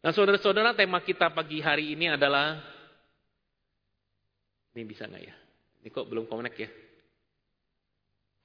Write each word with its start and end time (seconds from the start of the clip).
Nah 0.00 0.16
saudara-saudara 0.16 0.72
tema 0.72 1.04
kita 1.04 1.28
pagi 1.28 1.60
hari 1.60 1.92
ini 1.92 2.08
adalah, 2.08 2.56
ini 4.72 4.82
bisa 4.88 5.04
nggak 5.04 5.24
ya? 5.24 5.34
Ini 5.84 5.88
kok 5.92 6.08
belum 6.08 6.24
connect 6.24 6.56
ya? 6.56 6.70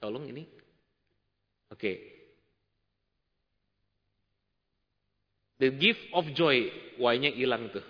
Tolong 0.04 0.28
ini. 0.28 0.44
Oke. 1.72 1.80
Okay. 1.80 1.98
The 5.64 5.72
gift 5.80 6.04
of 6.12 6.28
joy. 6.36 6.68
Y-nya 7.00 7.32
hilang 7.32 7.72
tuh. 7.72 7.84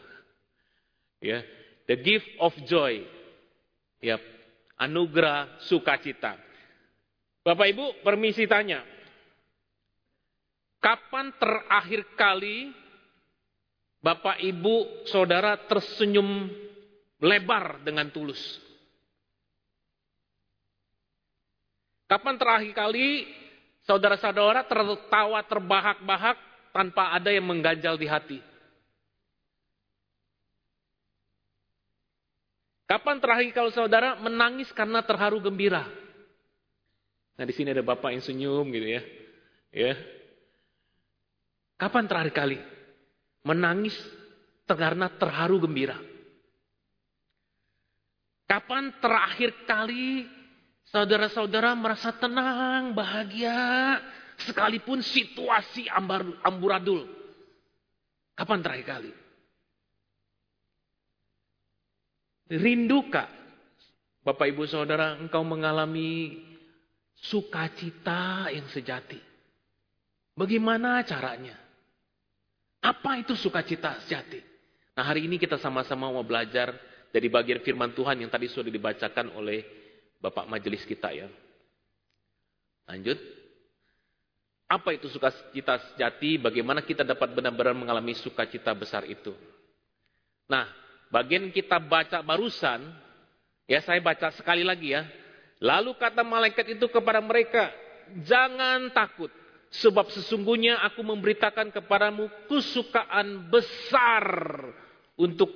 Ya. 1.22 1.42
The 1.90 1.98
gift 1.98 2.30
of 2.38 2.54
joy. 2.70 3.02
Ya. 4.02 4.22
Anugerah 4.78 5.66
sukacita. 5.66 6.38
Bapak 7.42 7.74
Ibu, 7.74 8.06
permisi 8.06 8.46
tanya. 8.46 8.86
Kapan 10.82 11.34
terakhir 11.42 12.06
kali 12.14 12.85
Bapak, 14.06 14.38
Ibu, 14.38 15.10
Saudara 15.10 15.58
tersenyum 15.66 16.46
lebar 17.26 17.82
dengan 17.82 18.06
tulus? 18.14 18.38
Kapan 22.06 22.38
terakhir 22.38 22.78
kali 22.78 23.26
saudara-saudara 23.90 24.62
tertawa 24.70 25.42
terbahak-bahak 25.42 26.38
tanpa 26.70 27.18
ada 27.18 27.34
yang 27.34 27.50
mengganjal 27.50 27.98
di 27.98 28.06
hati? 28.06 28.38
Kapan 32.86 33.18
terakhir 33.18 33.58
kalau 33.58 33.74
saudara 33.74 34.22
menangis 34.22 34.70
karena 34.70 35.02
terharu 35.02 35.42
gembira? 35.42 35.82
Nah 37.42 37.46
di 37.50 37.58
sini 37.58 37.74
ada 37.74 37.82
bapak 37.82 38.14
yang 38.14 38.22
senyum 38.22 38.70
gitu 38.70 38.86
ya. 38.86 39.02
Ya. 39.74 39.98
Kapan 41.82 42.06
terakhir 42.06 42.38
kali 42.38 42.75
menangis 43.46 43.94
karena 44.66 45.08
terharu 45.14 45.62
gembira? 45.62 45.96
Kapan 48.50 48.94
terakhir 48.98 49.66
kali 49.70 50.26
saudara-saudara 50.90 51.74
merasa 51.78 52.14
tenang, 52.14 52.94
bahagia, 52.94 54.02
sekalipun 54.42 55.02
situasi 55.02 55.86
ambar, 55.90 56.26
amburadul? 56.46 57.06
Kapan 58.34 58.60
terakhir 58.62 58.86
kali? 58.86 59.12
Rindukah 62.46 63.26
Bapak 64.22 64.54
Ibu 64.54 64.70
Saudara 64.70 65.18
engkau 65.18 65.42
mengalami 65.42 66.38
sukacita 67.18 68.54
yang 68.54 68.70
sejati? 68.70 69.18
Bagaimana 70.38 71.02
caranya? 71.02 71.65
Apa 72.86 73.18
itu 73.18 73.34
sukacita 73.34 73.98
sejati? 74.06 74.38
Nah 74.94 75.02
hari 75.02 75.26
ini 75.26 75.42
kita 75.42 75.58
sama-sama 75.58 76.06
mau 76.14 76.22
belajar 76.22 76.70
dari 77.10 77.26
bagian 77.34 77.66
firman 77.66 77.98
Tuhan 77.98 78.22
yang 78.22 78.30
tadi 78.30 78.46
sudah 78.46 78.70
dibacakan 78.70 79.34
oleh 79.34 79.66
Bapak 80.22 80.46
Majelis 80.46 80.86
kita 80.86 81.10
ya. 81.10 81.26
Lanjut. 82.86 83.18
Apa 84.70 84.94
itu 84.94 85.10
sukacita 85.10 85.82
sejati? 85.94 86.38
Bagaimana 86.38 86.86
kita 86.86 87.02
dapat 87.02 87.34
benar-benar 87.34 87.74
mengalami 87.74 88.14
sukacita 88.18 88.74
besar 88.78 89.06
itu? 89.10 89.34
Nah, 90.46 90.70
bagian 91.10 91.50
kita 91.50 91.82
baca 91.82 92.22
barusan, 92.22 92.82
ya 93.66 93.82
saya 93.82 94.02
baca 94.02 94.30
sekali 94.34 94.62
lagi 94.62 94.94
ya. 94.94 95.06
Lalu 95.62 95.98
kata 95.98 96.22
malaikat 96.22 96.78
itu 96.78 96.86
kepada 96.90 97.22
mereka, 97.22 97.70
jangan 98.26 98.90
takut. 98.94 99.30
Sebab 99.84 100.08
sesungguhnya 100.14 100.80
aku 100.88 101.04
memberitakan 101.04 101.74
kepadamu 101.74 102.32
kesukaan 102.48 103.52
besar 103.52 104.24
untuk 105.20 105.52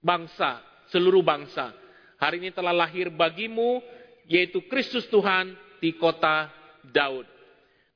bangsa, 0.00 0.64
seluruh 0.88 1.20
bangsa. 1.20 1.76
Hari 2.16 2.40
ini 2.40 2.50
telah 2.54 2.72
lahir 2.72 3.12
bagimu, 3.12 3.82
yaitu 4.24 4.64
Kristus 4.70 5.04
Tuhan 5.12 5.52
di 5.82 5.92
kota 5.98 6.48
Daud. 6.88 7.26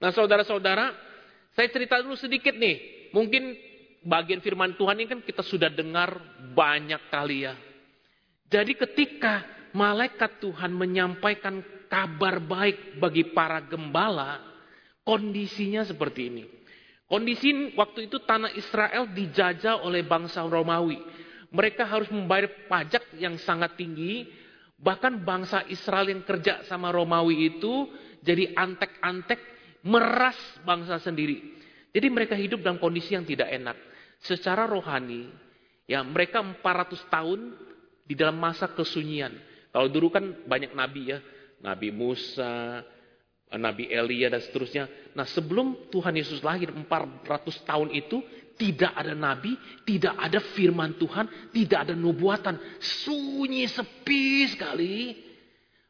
Nah 0.03 0.13
saudara-saudara, 0.13 0.93
saya 1.57 1.69
cerita 1.73 2.03
dulu 2.03 2.19
sedikit 2.19 2.53
nih. 2.53 3.09
Mungkin 3.15 3.57
bagian 4.05 4.45
firman 4.45 4.77
Tuhan 4.77 5.01
ini 5.01 5.09
kan 5.09 5.21
kita 5.25 5.41
sudah 5.41 5.73
dengar 5.73 6.21
banyak 6.53 7.09
kali 7.09 7.49
ya. 7.49 7.55
Jadi 8.47 8.77
ketika 8.77 9.43
malaikat 9.73 10.39
Tuhan 10.45 10.71
menyampaikan 10.77 11.65
kabar 11.91 12.39
baik 12.43 12.99
bagi 13.03 13.33
para 13.35 13.63
gembala, 13.63 14.56
Kondisinya 15.07 15.87
seperti 15.87 16.21
ini. 16.27 16.45
Kondisi 17.07 17.71
waktu 17.79 18.11
itu 18.11 18.19
tanah 18.27 18.51
Israel 18.59 19.07
dijajah 19.07 19.87
oleh 19.87 20.03
bangsa 20.03 20.43
Romawi. 20.43 20.99
Mereka 21.55 21.87
harus 21.87 22.11
membayar 22.11 22.51
pajak 22.67 23.15
yang 23.15 23.39
sangat 23.39 23.79
tinggi. 23.79 24.27
Bahkan 24.77 25.23
bangsa 25.23 25.63
Israel 25.71 26.11
yang 26.11 26.27
kerja 26.27 26.67
sama 26.67 26.91
Romawi 26.91 27.55
itu 27.55 27.87
jadi 28.19 28.51
antek-antek 28.59 29.39
meras 29.87 30.37
bangsa 30.67 30.99
sendiri. 30.99 31.55
Jadi 31.95 32.07
mereka 32.11 32.35
hidup 32.35 32.61
dalam 32.61 32.83
kondisi 32.83 33.15
yang 33.15 33.23
tidak 33.23 33.47
enak. 33.55 33.79
Secara 34.19 34.67
rohani, 34.67 35.31
ya 35.87 36.03
mereka 36.03 36.43
400 36.43 37.07
tahun 37.07 37.55
di 38.03 38.19
dalam 38.19 38.37
masa 38.43 38.67
kesunyian. 38.67 39.33
Kalau 39.71 39.87
dulu 39.87 40.11
kan 40.11 40.45
banyak 40.45 40.75
nabi 40.75 41.15
ya, 41.15 41.23
Nabi 41.63 41.95
Musa, 41.95 42.83
Nabi 43.55 43.87
Elia 43.87 44.27
dan 44.27 44.43
seterusnya. 44.43 44.91
Nah 45.15 45.23
sebelum 45.23 45.87
Tuhan 45.95 46.19
Yesus 46.19 46.43
lahir 46.43 46.75
400 46.75 47.23
tahun 47.63 47.95
itu 47.95 48.19
tidak 48.57 48.91
ada 48.97 49.13
nabi, 49.13 49.53
tidak 49.85 50.17
ada 50.17 50.41
firman 50.57 50.97
Tuhan, 50.97 51.53
tidak 51.53 51.87
ada 51.87 51.95
nubuatan. 51.95 52.57
Sunyi 52.81 53.69
sepi 53.69 54.49
sekali. 54.51 55.13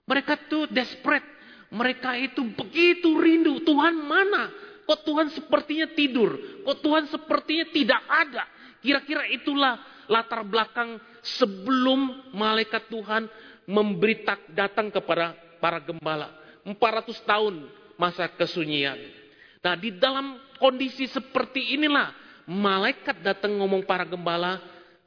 Mereka 0.05 0.51
tuh 0.51 0.67
desperate. 0.69 1.25
Mereka 1.71 2.11
itu 2.19 2.43
begitu 2.55 3.17
rindu. 3.19 3.63
Tuhan 3.63 3.95
mana? 4.03 4.51
Kok 4.87 5.01
Tuhan 5.03 5.29
sepertinya 5.35 5.87
tidur? 5.95 6.63
Kok 6.63 6.79
Tuhan 6.79 7.05
sepertinya 7.11 7.67
tidak 7.75 8.03
ada? 8.07 8.45
Kira-kira 8.79 9.27
itulah 9.27 9.83
latar 10.07 10.47
belakang 10.47 11.03
sebelum 11.23 12.31
malaikat 12.31 12.87
Tuhan 12.87 13.27
memberitakan 13.67 14.55
datang 14.55 14.95
kepada 14.95 15.35
para 15.59 15.83
gembala. 15.83 16.46
400 16.67 17.23
tahun 17.23 17.55
masa 17.95 18.27
kesunyian. 18.35 18.99
Nah 19.63 19.79
di 19.79 19.95
dalam 19.95 20.39
kondisi 20.59 21.07
seperti 21.07 21.79
inilah 21.79 22.11
malaikat 22.51 23.23
datang 23.23 23.55
ngomong 23.59 23.87
para 23.87 24.03
gembala, 24.03 24.59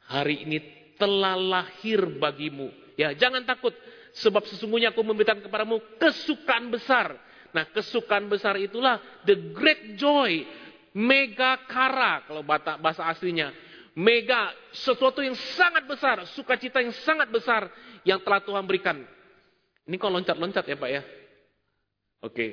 hari 0.08 0.48
ini 0.48 0.58
telah 0.96 1.36
lahir 1.36 2.04
bagimu. 2.20 2.72
Ya 2.96 3.12
jangan 3.12 3.44
takut, 3.44 3.76
sebab 4.16 4.44
sesungguhnya 4.48 4.92
aku 4.96 5.04
memberitakan 5.04 5.44
kepadamu 5.44 5.80
kesukaan 6.00 6.72
besar. 6.72 7.16
Nah 7.52 7.68
kesukaan 7.68 8.28
besar 8.32 8.56
itulah 8.60 9.00
the 9.28 9.36
great 9.56 10.00
joy, 10.00 10.44
mega 10.96 11.60
kara 11.68 12.24
kalau 12.24 12.44
bahasa 12.44 13.04
aslinya. 13.08 13.52
Mega, 14.00 14.56
sesuatu 14.72 15.20
yang 15.20 15.36
sangat 15.60 15.84
besar, 15.84 16.24
sukacita 16.32 16.80
yang 16.80 16.96
sangat 17.04 17.28
besar 17.28 17.68
yang 18.08 18.24
telah 18.24 18.40
Tuhan 18.40 18.64
berikan. 18.64 18.96
Ini 19.84 19.96
kok 20.00 20.14
loncat-loncat 20.14 20.64
ya 20.64 20.78
Pak 20.80 20.90
ya? 20.94 21.02
Oke. 22.20 22.48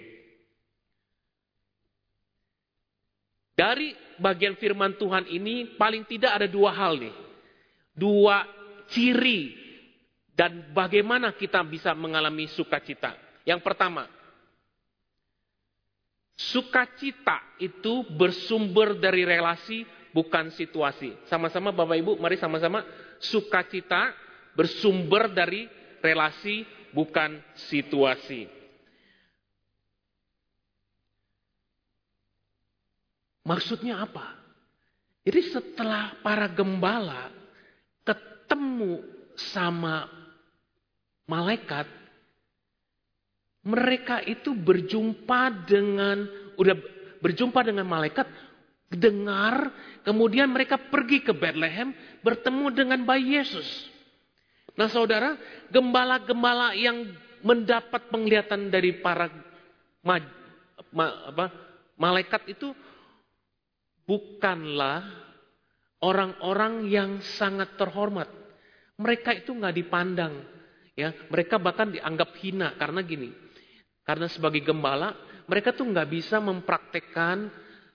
Dari 3.57 3.97
bagian 4.21 4.55
firman 4.61 5.01
Tuhan 5.01 5.27
ini 5.33 5.75
paling 5.81 6.05
tidak 6.05 6.37
ada 6.39 6.49
dua 6.49 6.71
hal 6.77 7.01
nih. 7.01 7.15
Dua 7.97 8.45
ciri 8.93 9.57
dan 10.37 10.71
bagaimana 10.77 11.33
kita 11.33 11.65
bisa 11.65 11.97
mengalami 11.97 12.45
sukacita. 12.53 13.17
Yang 13.49 13.65
pertama, 13.65 14.05
sukacita 16.37 17.41
itu 17.57 18.05
bersumber 18.13 19.01
dari 19.01 19.25
relasi 19.25 19.89
bukan 20.13 20.53
situasi. 20.53 21.17
Sama-sama 21.33 21.73
Bapak 21.73 21.97
Ibu, 21.97 22.13
mari 22.21 22.37
sama-sama 22.37 22.85
sukacita 23.17 24.13
bersumber 24.53 25.33
dari 25.33 25.65
relasi 26.05 26.69
bukan 26.93 27.41
situasi. 27.73 28.49
Maksudnya 33.47 34.03
apa? 34.03 34.35
Jadi 35.23 35.41
setelah 35.55 36.19
para 36.19 36.51
gembala 36.51 37.31
ketemu 38.03 39.07
sama 39.39 40.11
malaikat, 41.31 41.87
mereka 43.67 44.23
itu 44.23 44.51
berjumpa 44.55 45.67
dengan 45.67 46.27
udah 46.59 46.75
berjumpa 47.23 47.63
dengan 47.67 47.87
malaikat, 47.87 48.27
dengar, 48.91 49.75
kemudian 50.07 50.47
mereka 50.51 50.79
pergi 50.79 51.23
ke 51.23 51.35
Bethlehem 51.35 51.91
bertemu 52.23 52.67
dengan 52.71 53.01
bayi 53.03 53.39
Yesus. 53.39 53.67
Nah, 54.79 54.87
Saudara, 54.93 55.35
gembala-gembala 55.73 56.77
yang 56.79 57.15
mendapat 57.43 58.11
penglihatan 58.13 58.69
dari 58.71 59.03
para 59.03 59.27
ma, 60.05 60.21
ma, 60.93 61.07
apa, 61.33 61.47
malaikat 61.97 62.47
itu 62.53 62.71
bukanlah 64.07 65.03
orang-orang 66.01 66.87
yang 66.89 67.11
sangat 67.37 67.75
terhormat. 67.75 68.31
Mereka 68.97 69.45
itu 69.45 69.53
nggak 69.53 69.77
dipandang, 69.77 70.41
ya. 70.97 71.13
Mereka 71.29 71.61
bahkan 71.61 71.93
dianggap 71.93 72.33
hina 72.41 72.73
karena 72.81 73.05
gini. 73.05 73.29
Karena 74.07 74.31
sebagai 74.31 74.63
gembala, 74.63 75.13
mereka 75.51 75.75
tuh 75.75 75.85
nggak 75.85 76.09
bisa 76.09 76.41
mempraktekkan 76.41 77.51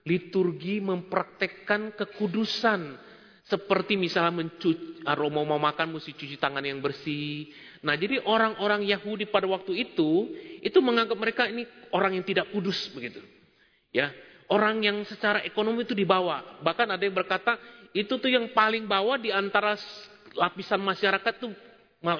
liturgi, 0.06 0.78
mempraktekkan 0.78 1.96
kekudusan. 1.96 3.10
Seperti 3.42 3.98
misalnya 3.98 4.46
mencuci, 4.46 5.02
aroma 5.02 5.42
mau 5.42 5.58
makan 5.58 5.98
mesti 5.98 6.14
cuci 6.14 6.38
tangan 6.38 6.62
yang 6.62 6.78
bersih. 6.78 7.50
Nah 7.82 7.98
jadi 7.98 8.22
orang-orang 8.22 8.86
Yahudi 8.86 9.26
pada 9.26 9.50
waktu 9.50 9.74
itu, 9.74 10.30
itu 10.62 10.78
menganggap 10.78 11.18
mereka 11.18 11.50
ini 11.50 11.66
orang 11.90 12.14
yang 12.14 12.22
tidak 12.22 12.54
kudus 12.54 12.86
begitu. 12.94 13.18
Ya, 13.90 14.14
orang 14.52 14.84
yang 14.84 15.00
secara 15.08 15.40
ekonomi 15.48 15.88
itu 15.88 15.96
dibawa. 15.96 16.60
Bahkan 16.60 16.92
ada 16.92 17.00
yang 17.00 17.16
berkata 17.16 17.56
itu 17.96 18.20
tuh 18.20 18.28
yang 18.28 18.52
paling 18.52 18.84
bawah 18.84 19.16
di 19.16 19.32
antara 19.32 19.80
lapisan 20.36 20.80
masyarakat 20.84 21.32
tuh 21.40 21.52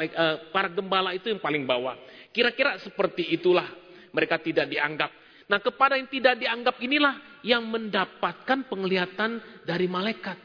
eh, 0.01 0.37
para 0.49 0.73
gembala 0.73 1.13
itu 1.13 1.29
yang 1.29 1.41
paling 1.41 1.69
bawah. 1.69 1.93
Kira-kira 2.33 2.81
seperti 2.81 3.37
itulah 3.37 3.69
mereka 4.17 4.41
tidak 4.41 4.73
dianggap. 4.73 5.13
Nah 5.53 5.61
kepada 5.61 6.01
yang 6.01 6.09
tidak 6.09 6.41
dianggap 6.41 6.81
inilah 6.81 7.21
yang 7.45 7.69
mendapatkan 7.69 8.65
penglihatan 8.73 9.41
dari 9.69 9.85
malaikat. 9.85 10.41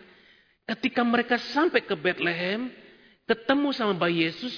Ketika 0.68 1.00
mereka 1.08 1.40
sampai 1.40 1.88
ke 1.88 1.96
Bethlehem, 1.96 2.68
ketemu 3.24 3.72
sama 3.72 3.96
bayi 3.96 4.28
Yesus, 4.28 4.52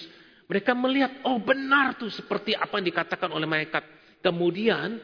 mereka 0.50 0.74
melihat, 0.74 1.14
oh 1.22 1.38
benar 1.38 1.94
tuh 2.02 2.10
seperti 2.10 2.58
apa 2.58 2.82
yang 2.82 2.90
dikatakan 2.90 3.30
oleh 3.30 3.46
malaikat. 3.46 3.86
Kemudian 4.26 4.98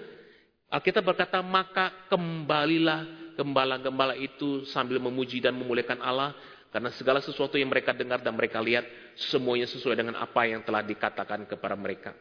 kita 0.69 0.99
berkata, 1.01 1.39
maka 1.45 1.93
kembalilah 2.09 3.05
gembala-gembala 3.35 4.15
itu 4.15 4.63
sambil 4.71 4.97
memuji 4.97 5.43
dan 5.43 5.53
memuliakan 5.59 5.99
Allah 5.99 6.31
karena 6.71 6.91
segala 6.95 7.19
sesuatu 7.23 7.55
yang 7.55 7.71
mereka 7.71 7.95
dengar 7.95 8.19
dan 8.19 8.35
mereka 8.35 8.59
lihat 8.59 8.83
semuanya 9.15 9.67
sesuai 9.67 9.95
dengan 9.95 10.15
apa 10.19 10.43
yang 10.47 10.63
telah 10.63 10.83
dikatakan 10.83 11.47
kepada 11.47 11.75
mereka. 11.75 12.11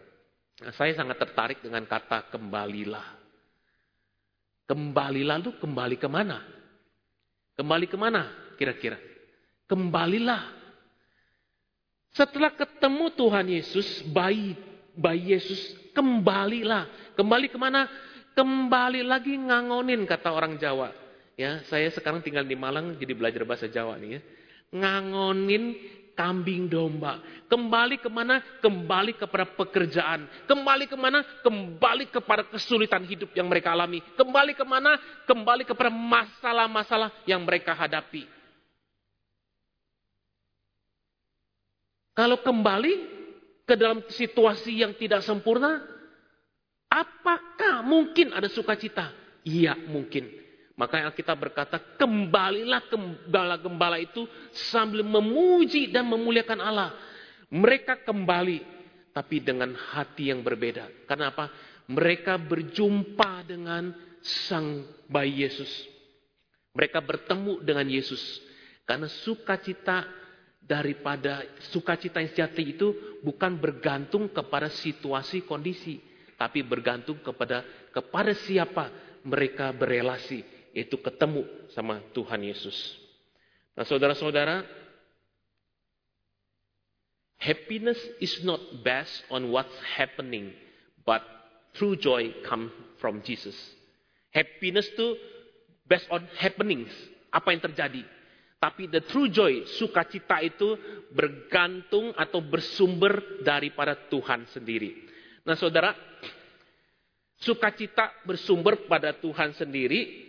Nah, 0.63 0.71
saya 0.79 0.95
sangat 0.95 1.19
tertarik 1.19 1.59
dengan 1.59 1.83
kata 1.83 2.31
kembalilah. 2.31 3.19
Kembalilah 4.71 5.43
itu 5.43 5.53
kembali 5.59 5.97
ke 5.99 6.07
mana? 6.07 6.39
Kembali 7.59 7.87
ke 7.91 7.99
mana 7.99 8.31
kira-kira? 8.55 8.99
Kembalilah. 9.67 10.55
Setelah 12.15 12.55
ketemu 12.55 13.11
Tuhan 13.11 13.47
Yesus, 13.51 14.07
bayi 14.15 14.55
bayi 14.95 15.35
Yesus 15.35 15.75
kembalilah. 15.91 16.87
Kembali 17.19 17.51
ke 17.51 17.59
mana? 17.59 17.91
Kembali 18.35 19.07
lagi 19.07 19.39
ngangonin 19.39 20.03
kata 20.11 20.35
orang 20.35 20.59
Jawa. 20.59 20.91
Ya, 21.35 21.63
saya 21.67 21.91
sekarang 21.91 22.23
tinggal 22.23 22.47
di 22.47 22.55
Malang 22.55 22.99
jadi 22.99 23.15
belajar 23.15 23.43
bahasa 23.47 23.67
Jawa 23.71 23.99
nih 23.99 24.19
ya. 24.19 24.21
Ngangonin 24.75 25.79
kambing 26.19 26.71
domba. 26.71 27.23
Kembali 27.51 27.99
ke 27.99 28.11
mana? 28.11 28.43
Kembali 28.63 29.15
kepada 29.15 29.47
pekerjaan. 29.55 30.27
Kembali 30.47 30.87
ke 30.91 30.99
mana? 30.99 31.23
Kembali 31.43 32.11
kepada 32.11 32.47
kesulitan 32.47 33.07
hidup 33.07 33.31
yang 33.35 33.51
mereka 33.51 33.75
alami. 33.75 34.03
Kembali 34.15 34.55
ke 34.55 34.67
mana? 34.67 34.99
Kembali 35.27 35.63
kepada 35.67 35.91
masalah-masalah 35.91 37.11
yang 37.27 37.43
mereka 37.43 37.75
hadapi. 37.75 38.27
Kalau 42.15 42.39
kembali 42.39 42.95
ke 43.67 43.75
dalam 43.75 44.07
situasi 44.07 44.87
yang 44.87 44.95
tidak 44.95 45.27
sempurna, 45.27 45.83
apakah 46.95 47.83
mungkin 47.83 48.31
ada 48.31 48.47
sukacita? 48.47 49.11
Iya, 49.43 49.75
mungkin. 49.91 50.31
Maka 50.75 51.11
kita 51.15 51.35
berkata, 51.35 51.79
kembalilah 51.99 52.83
gembala-gembala 52.91 53.99
itu 53.99 54.27
sambil 54.71 55.03
memuji 55.03 55.91
dan 55.91 56.07
memuliakan 56.07 56.59
Allah. 56.59 56.91
Mereka 57.51 58.03
kembali, 58.03 58.59
tapi 59.15 59.39
dengan 59.39 59.75
hati 59.75 60.35
yang 60.35 60.43
berbeda. 60.43 61.07
Karena 61.07 61.31
apa? 61.31 61.51
Mereka 61.87 62.39
berjumpa 62.43 63.47
dengan 63.47 63.95
sang 64.23 64.83
bayi 65.07 65.47
Yesus. 65.47 65.71
Mereka 66.75 66.99
bertemu 66.99 67.63
dengan 67.63 67.87
Yesus. 67.87 68.43
Karena 68.83 69.07
sukacita 69.07 70.11
daripada 70.59 71.45
sukacita 71.71 72.19
yang 72.19 72.33
sejati 72.35 72.75
itu 72.75 73.21
bukan 73.23 73.61
bergantung 73.61 74.27
kepada 74.33 74.73
situasi 74.73 75.45
kondisi, 75.47 76.01
tapi 76.35 76.63
bergantung 76.67 77.19
kepada 77.23 77.63
kepada 77.95 78.33
siapa 78.35 78.91
mereka 79.25 79.73
berelasi, 79.73 80.45
itu 80.77 81.01
ketemu 81.01 81.49
sama 81.73 82.03
Tuhan 82.13 82.45
Yesus. 82.45 82.77
Nah, 83.75 83.89
saudara-saudara, 83.89 84.63
happiness 87.41 87.99
is 88.21 88.45
not 88.45 88.61
based 88.85 89.25
on 89.33 89.49
what's 89.49 89.75
happening, 89.97 90.53
but 91.03 91.25
true 91.75 91.97
joy 91.97 92.31
come 92.45 92.71
from 93.01 93.25
Jesus. 93.25 93.57
Happiness 94.31 94.87
itu 94.93 95.17
based 95.89 96.07
on 96.13 96.27
happenings, 96.37 96.93
apa 97.33 97.51
yang 97.55 97.63
terjadi. 97.65 98.03
Tapi 98.61 98.89
the 98.89 99.05
true 99.05 99.29
joy, 99.29 99.69
sukacita 99.77 100.41
itu 100.41 100.77
bergantung 101.13 102.17
atau 102.17 102.41
bersumber 102.41 103.45
daripada 103.45 103.93
Tuhan 104.09 104.49
sendiri. 104.49 105.14
Nah 105.45 105.57
saudara, 105.61 105.93
sukacita 107.37 108.11
bersumber 108.25 108.89
pada 108.89 109.13
Tuhan 109.13 109.53
sendiri 109.53 110.25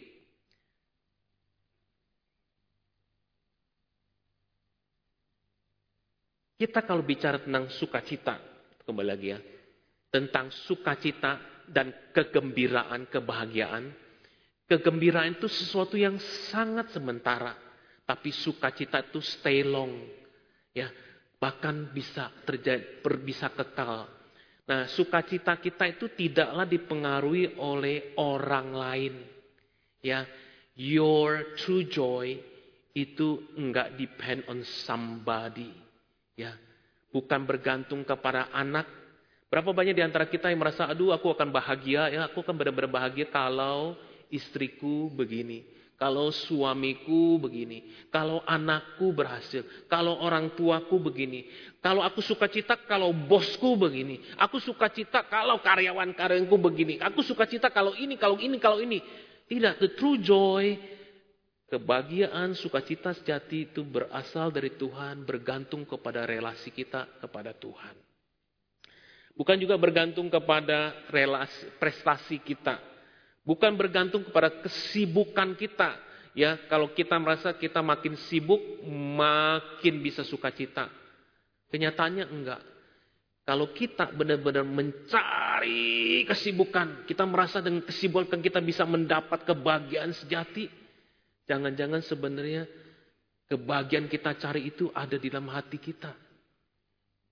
Kita 6.56 6.88
kalau 6.88 7.04
bicara 7.04 7.36
tentang 7.44 7.68
sukacita, 7.68 8.40
kembali 8.88 9.08
lagi 9.12 9.28
ya, 9.36 9.40
tentang 10.08 10.48
sukacita 10.56 11.36
dan 11.68 11.92
kegembiraan, 12.16 13.12
kebahagiaan, 13.12 13.92
kegembiraan 14.64 15.36
itu 15.36 15.52
sesuatu 15.52 16.00
yang 16.00 16.16
sangat 16.48 16.96
sementara, 16.96 17.60
tapi 18.08 18.32
sukacita 18.32 19.04
itu 19.04 19.20
stay 19.20 19.68
long, 19.68 20.00
ya, 20.72 20.88
bahkan 21.44 21.92
bisa 21.92 22.32
terjadi, 22.48 23.04
bisa 23.20 23.52
kekal. 23.52 24.08
Nah, 24.66 24.90
sukacita 24.90 25.62
kita 25.62 25.86
itu 25.86 26.10
tidaklah 26.10 26.66
dipengaruhi 26.66 27.58
oleh 27.62 28.18
orang 28.18 28.68
lain, 28.74 29.14
ya. 30.02 30.26
Your 30.76 31.56
true 31.56 31.88
joy 31.88 32.36
itu 32.92 33.48
enggak 33.56 33.96
depend 33.96 34.44
on 34.52 34.66
somebody 34.84 35.72
Ya, 36.36 36.52
bukan 37.16 37.48
bergantung 37.48 38.04
kepada 38.04 38.52
anak. 38.52 38.84
Berapa 39.48 39.72
banyak 39.72 39.96
di 39.96 40.04
antara 40.04 40.28
kita 40.28 40.52
yang 40.52 40.60
merasa, 40.60 40.84
aduh 40.84 41.16
aku 41.16 41.32
akan 41.32 41.48
bahagia, 41.48 42.12
ya 42.12 42.28
aku 42.28 42.44
akan 42.44 42.60
benar-benar 42.60 42.92
bahagia 42.92 43.32
kalau 43.32 43.96
istriku 44.28 45.08
begini, 45.16 45.64
kalau 45.96 46.28
suamiku 46.32 47.40
begini, 47.40 48.08
kalau 48.12 48.44
anakku 48.44 49.16
berhasil, 49.16 49.64
kalau 49.88 50.20
orang 50.20 50.52
tuaku 50.54 51.00
begini, 51.00 51.48
kalau 51.80 52.04
aku 52.04 52.20
suka 52.20 52.52
cita 52.52 52.76
kalau 52.84 53.16
bosku 53.16 53.80
begini, 53.80 54.20
aku 54.36 54.60
suka 54.60 54.92
cita 54.92 55.24
kalau 55.26 55.64
karyawan-karyawanku 55.64 56.58
begini, 56.60 57.00
aku 57.00 57.24
suka 57.24 57.48
cita 57.48 57.72
kalau 57.72 57.96
ini, 57.96 58.20
kalau 58.20 58.36
ini, 58.36 58.60
kalau 58.60 58.80
ini. 58.84 59.00
Tidak, 59.46 59.78
the 59.78 59.94
true 59.94 60.18
joy 60.18 60.74
Kebahagiaan, 61.66 62.54
sukacita 62.54 63.10
sejati 63.18 63.74
itu 63.74 63.82
berasal 63.82 64.54
dari 64.54 64.78
Tuhan, 64.78 65.26
bergantung 65.26 65.82
kepada 65.82 66.22
relasi 66.22 66.70
kita 66.70 67.10
kepada 67.18 67.58
Tuhan. 67.58 67.98
Bukan 69.34 69.58
juga 69.58 69.74
bergantung 69.74 70.30
kepada 70.30 70.94
relasi 71.10 71.66
prestasi 71.82 72.38
kita. 72.46 72.78
Bukan 73.46 73.78
bergantung 73.78 74.26
kepada 74.26 74.50
kesibukan 74.66 75.54
kita. 75.54 76.02
Ya, 76.36 76.60
kalau 76.68 76.92
kita 76.92 77.16
merasa 77.16 77.56
kita 77.56 77.80
makin 77.80 78.20
sibuk, 78.28 78.60
makin 78.90 80.02
bisa 80.04 80.26
sukacita. 80.26 80.92
Kenyataannya 81.72 82.26
enggak. 82.28 82.62
Kalau 83.46 83.70
kita 83.72 84.10
benar-benar 84.10 84.66
mencari 84.66 86.26
kesibukan, 86.26 87.06
kita 87.06 87.24
merasa 87.30 87.62
dengan 87.62 87.86
kesibukan 87.86 88.42
kita 88.42 88.58
bisa 88.60 88.84
mendapat 88.90 89.46
kebahagiaan 89.46 90.12
sejati, 90.18 90.66
Jangan-jangan 91.46 92.02
sebenarnya 92.02 92.66
kebahagiaan 93.46 94.10
kita 94.10 94.34
cari 94.42 94.66
itu 94.66 94.90
ada 94.90 95.16
di 95.16 95.30
dalam 95.30 95.50
hati 95.54 95.78
kita. 95.78 96.14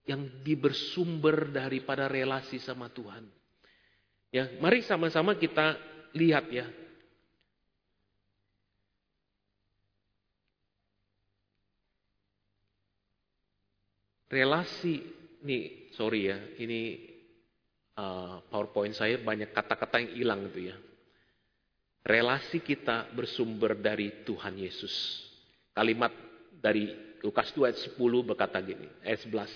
Yang 0.06 0.44
dibersumber 0.46 1.50
daripada 1.50 2.06
relasi 2.06 2.62
sama 2.62 2.92
Tuhan. 2.92 3.26
Ya, 4.34 4.50
mari 4.60 4.82
sama-sama 4.86 5.38
kita 5.38 5.78
lihat 6.14 6.46
ya. 6.50 6.66
Relasi, 14.34 14.98
nih 15.46 15.94
sorry 15.94 16.34
ya, 16.34 16.38
ini 16.58 16.98
uh, 17.98 18.42
PowerPoint 18.50 18.98
saya 18.98 19.22
banyak 19.22 19.54
kata-kata 19.54 20.02
yang 20.02 20.12
hilang 20.18 20.40
gitu 20.50 20.74
ya. 20.74 20.78
Relasi 22.04 22.60
kita 22.60 23.14
bersumber 23.14 23.78
dari 23.78 24.26
Tuhan 24.26 24.58
Yesus. 24.58 24.92
Kalimat 25.72 26.12
dari 26.50 26.90
Lukas 27.22 27.54
2 27.56 27.70
ayat 27.70 27.80
10 27.94 28.28
berkata 28.28 28.58
gini, 28.60 28.90
ayat 29.06 29.24
11. 29.24 29.48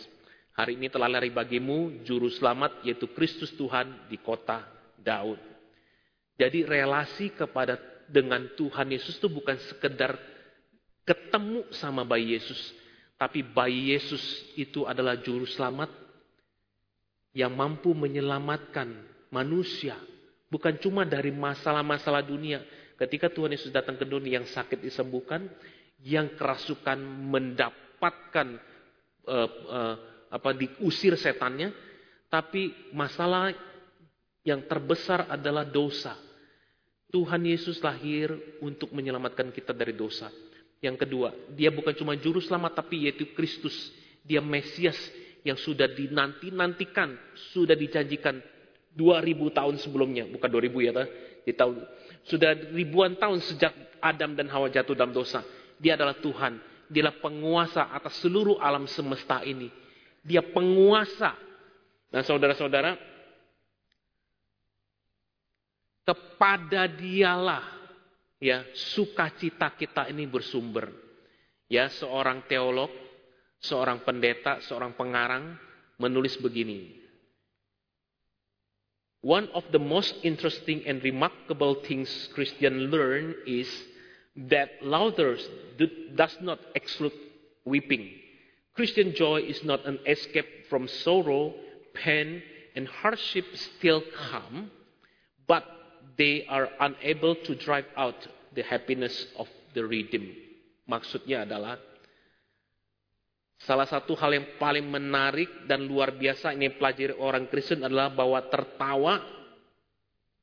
Hari 0.56 0.74
ini 0.80 0.88
telah 0.90 1.10
lari 1.12 1.30
bagimu 1.30 2.02
juru 2.08 2.32
selamat 2.32 2.82
yaitu 2.88 3.06
Kristus 3.12 3.54
Tuhan 3.54 4.08
di 4.08 4.18
kota 4.18 4.64
Daud. 4.98 5.57
Jadi 6.38 6.64
relasi 6.64 7.34
kepada 7.34 7.82
dengan 8.06 8.46
Tuhan 8.54 8.88
Yesus 8.94 9.18
itu 9.18 9.28
bukan 9.28 9.58
sekedar 9.68 10.16
ketemu 11.02 11.66
sama 11.74 12.06
bayi 12.06 12.38
Yesus. 12.38 12.60
Tapi 13.18 13.42
bayi 13.42 13.98
Yesus 13.98 14.22
itu 14.54 14.86
adalah 14.86 15.18
juru 15.18 15.50
selamat 15.50 15.90
yang 17.34 17.54
mampu 17.58 17.98
menyelamatkan 17.98 18.94
manusia. 19.34 19.98
Bukan 20.48 20.78
cuma 20.78 21.04
dari 21.04 21.34
masalah-masalah 21.34 22.22
dunia. 22.22 22.62
Ketika 22.98 23.34
Tuhan 23.34 23.58
Yesus 23.58 23.74
datang 23.74 23.98
ke 23.98 24.06
dunia 24.06 24.42
yang 24.42 24.48
sakit 24.48 24.78
disembuhkan, 24.78 25.50
yang 26.06 26.38
kerasukan 26.38 26.98
mendapatkan 27.02 28.48
uh, 29.26 29.50
uh, 29.50 29.96
apa 30.30 30.50
diusir 30.54 31.18
setannya, 31.18 31.74
tapi 32.30 32.74
masalah 32.94 33.54
yang 34.46 34.64
terbesar 34.70 35.26
adalah 35.28 35.66
dosa. 35.66 36.27
Tuhan 37.08 37.42
Yesus 37.48 37.80
lahir 37.80 38.36
untuk 38.60 38.92
menyelamatkan 38.92 39.52
kita 39.56 39.72
dari 39.72 39.96
dosa. 39.96 40.28
Yang 40.84 41.08
kedua, 41.08 41.34
dia 41.56 41.72
bukan 41.72 41.96
cuma 41.96 42.14
juru 42.20 42.44
selamat 42.44 42.84
tapi 42.84 43.08
yaitu 43.08 43.32
Kristus. 43.34 43.92
Dia 44.28 44.44
Mesias 44.44 45.00
yang 45.48 45.56
sudah 45.56 45.88
dinanti-nantikan, 45.88 47.16
sudah 47.56 47.74
dijanjikan 47.74 48.44
2000 48.92 49.58
tahun 49.58 49.76
sebelumnya, 49.80 50.28
bukan 50.28 50.50
2000 50.52 50.84
ya, 50.84 50.92
di 51.48 51.54
tahun 51.56 51.80
sudah 52.28 52.76
ribuan 52.76 53.16
tahun 53.16 53.40
sejak 53.40 53.72
Adam 54.04 54.36
dan 54.36 54.52
Hawa 54.52 54.68
jatuh 54.68 54.94
dalam 54.94 55.16
dosa. 55.16 55.42
Dia 55.80 55.96
adalah 55.96 56.20
Tuhan, 56.20 56.60
dia 56.92 57.08
adalah 57.08 57.24
penguasa 57.24 57.88
atas 57.88 58.20
seluruh 58.20 58.60
alam 58.60 58.84
semesta 58.86 59.40
ini. 59.48 59.72
Dia 60.28 60.44
penguasa. 60.44 61.40
Nah, 62.12 62.24
saudara-saudara, 62.24 63.00
kepada 66.08 66.88
dialah 66.88 67.68
ya 68.40 68.64
sukacita 68.96 69.76
kita 69.76 70.08
ini 70.08 70.24
bersumber. 70.24 70.88
Ya, 71.68 71.92
seorang 71.92 72.48
teolog, 72.48 72.88
seorang 73.60 74.00
pendeta, 74.08 74.64
seorang 74.64 74.96
pengarang 74.96 75.60
menulis 76.00 76.40
begini. 76.40 76.96
One 79.20 79.52
of 79.52 79.68
the 79.76 79.82
most 79.82 80.16
interesting 80.24 80.88
and 80.88 81.04
remarkable 81.04 81.84
things 81.84 82.08
Christian 82.32 82.88
learn 82.88 83.36
is 83.44 83.68
that 84.48 84.80
laughter 84.80 85.36
does 86.16 86.40
not 86.40 86.64
exclude 86.72 87.12
weeping. 87.68 88.16
Christian 88.78 89.12
joy 89.12 89.44
is 89.44 89.60
not 89.68 89.84
an 89.84 90.00
escape 90.08 90.70
from 90.72 90.88
sorrow, 90.88 91.52
pain, 91.92 92.40
and 92.78 92.88
hardship 92.88 93.44
still 93.58 94.06
come, 94.16 94.72
but 95.50 95.66
they 96.16 96.48
are 96.48 96.72
unable 96.80 97.36
to 97.44 97.58
drive 97.60 97.90
out 98.00 98.16
the 98.56 98.64
happiness 98.64 99.28
of 99.36 99.50
the 99.76 99.84
redeemed. 99.84 100.34
Maksudnya 100.88 101.44
adalah 101.44 101.76
salah 103.60 103.90
satu 103.90 104.16
hal 104.16 104.32
yang 104.38 104.48
paling 104.56 104.88
menarik 104.88 105.68
dan 105.68 105.84
luar 105.84 106.16
biasa 106.16 106.56
ini 106.56 106.72
pelajari 106.78 107.18
orang 107.18 107.50
Kristen 107.52 107.84
adalah 107.84 108.14
bahwa 108.14 108.40
tertawa 108.48 109.20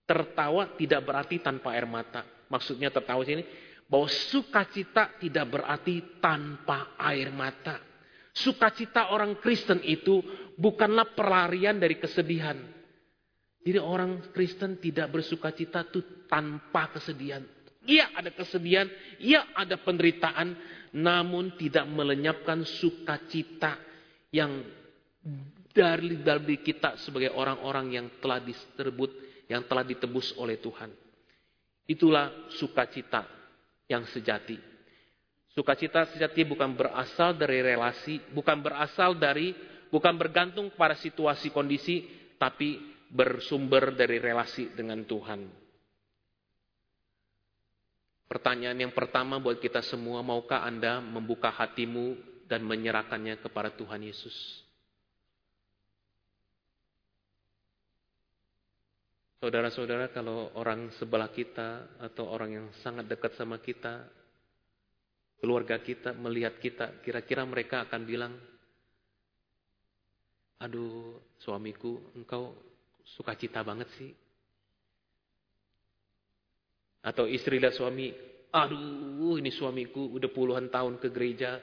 tertawa 0.04 0.76
tidak 0.76 1.00
berarti 1.00 1.40
tanpa 1.40 1.72
air 1.72 1.88
mata. 1.88 2.22
Maksudnya 2.52 2.92
tertawa 2.92 3.24
sini 3.24 3.40
bahwa 3.88 4.08
sukacita 4.08 5.16
tidak 5.16 5.46
berarti 5.48 6.20
tanpa 6.20 6.92
air 7.00 7.32
mata. 7.32 7.80
Sukacita 8.34 9.14
orang 9.14 9.38
Kristen 9.38 9.80
itu 9.86 10.20
bukanlah 10.58 11.14
pelarian 11.14 11.78
dari 11.78 11.96
kesedihan. 11.96 12.73
Jadi 13.64 13.80
orang 13.80 14.20
Kristen 14.36 14.76
tidak 14.76 15.08
bersukacita 15.08 15.88
itu 15.88 16.28
tanpa 16.28 16.92
kesedihan. 16.92 17.40
Iya 17.84 18.12
ada 18.12 18.28
kesedihan, 18.32 18.88
iya 19.20 19.48
ada 19.56 19.80
penderitaan, 19.80 20.56
namun 20.92 21.56
tidak 21.56 21.88
melenyapkan 21.88 22.64
sukacita 22.64 23.80
yang 24.28 24.64
dari 25.72 26.20
dari 26.20 26.60
kita 26.60 27.00
sebagai 27.00 27.32
orang-orang 27.32 27.96
yang 27.96 28.06
telah 28.20 28.40
diserbut, 28.40 29.12
yang 29.48 29.64
telah 29.64 29.84
ditebus 29.84 30.36
oleh 30.36 30.60
Tuhan. 30.60 30.92
Itulah 31.88 32.52
sukacita 32.56 33.24
yang 33.88 34.04
sejati. 34.08 34.56
Sukacita 35.52 36.08
sejati 36.12 36.44
bukan 36.44 36.72
berasal 36.72 37.36
dari 37.36 37.60
relasi, 37.60 38.20
bukan 38.32 38.60
berasal 38.64 39.16
dari, 39.16 39.52
bukan 39.92 40.16
bergantung 40.16 40.72
pada 40.72 40.96
situasi 40.96 41.52
kondisi, 41.52 42.08
tapi 42.40 42.93
bersumber 43.14 43.94
dari 43.94 44.18
relasi 44.18 44.74
dengan 44.74 45.06
Tuhan. 45.06 45.46
Pertanyaan 48.26 48.74
yang 48.74 48.90
pertama 48.90 49.38
buat 49.38 49.62
kita 49.62 49.78
semua, 49.86 50.18
maukah 50.26 50.66
Anda 50.66 50.98
membuka 50.98 51.54
hatimu 51.54 52.18
dan 52.50 52.66
menyerahkannya 52.66 53.38
kepada 53.38 53.70
Tuhan 53.70 54.02
Yesus? 54.02 54.34
Saudara-saudara, 59.38 60.10
kalau 60.10 60.50
orang 60.58 60.90
sebelah 60.98 61.30
kita 61.30 62.00
atau 62.02 62.26
orang 62.26 62.50
yang 62.50 62.66
sangat 62.82 63.06
dekat 63.06 63.38
sama 63.38 63.62
kita, 63.62 64.08
keluarga 65.38 65.78
kita 65.78 66.16
melihat 66.16 66.58
kita, 66.58 66.98
kira-kira 67.04 67.44
mereka 67.46 67.84
akan 67.84 68.02
bilang, 68.08 68.34
"Aduh, 70.58 71.20
suamiku, 71.44 72.00
engkau 72.16 72.73
sukacita 73.04 73.60
banget 73.60 73.88
sih." 74.00 74.12
Atau 77.04 77.28
istri 77.28 77.60
lihat 77.60 77.76
suami, 77.76 78.16
aduh 78.48 79.36
ini 79.36 79.52
suamiku 79.52 80.08
udah 80.16 80.30
puluhan 80.32 80.72
tahun 80.72 80.96
ke 80.96 81.08
gereja. 81.12 81.60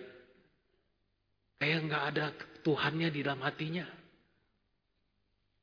Kayak 1.57 1.79
nggak 1.89 2.03
ada 2.13 2.25
Tuhannya 2.61 3.09
di 3.09 3.25
dalam 3.25 3.41
hatinya. 3.41 3.85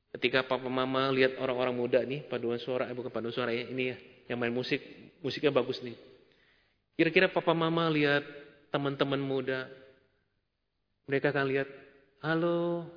Ketika 0.09 0.43
papa 0.43 0.67
mama 0.67 1.07
lihat 1.15 1.39
orang-orang 1.39 1.75
muda 1.75 2.03
nih, 2.03 2.25
paduan 2.27 2.59
suara, 2.59 2.89
eh 2.89 2.95
bukan 2.97 3.13
paduan 3.13 3.31
suara 3.31 3.53
ya, 3.53 3.71
ini 3.71 3.83
ya, 3.93 3.97
yang 4.33 4.41
main 4.41 4.51
musik, 4.51 4.81
musiknya 5.21 5.53
bagus 5.53 5.79
nih. 5.85 5.95
Kira-kira 6.99 7.31
papa 7.31 7.53
mama 7.55 7.87
lihat 7.87 8.25
teman-teman 8.73 9.21
muda, 9.21 9.69
mereka 11.07 11.31
akan 11.31 11.45
lihat, 11.47 11.69
halo, 12.25 12.89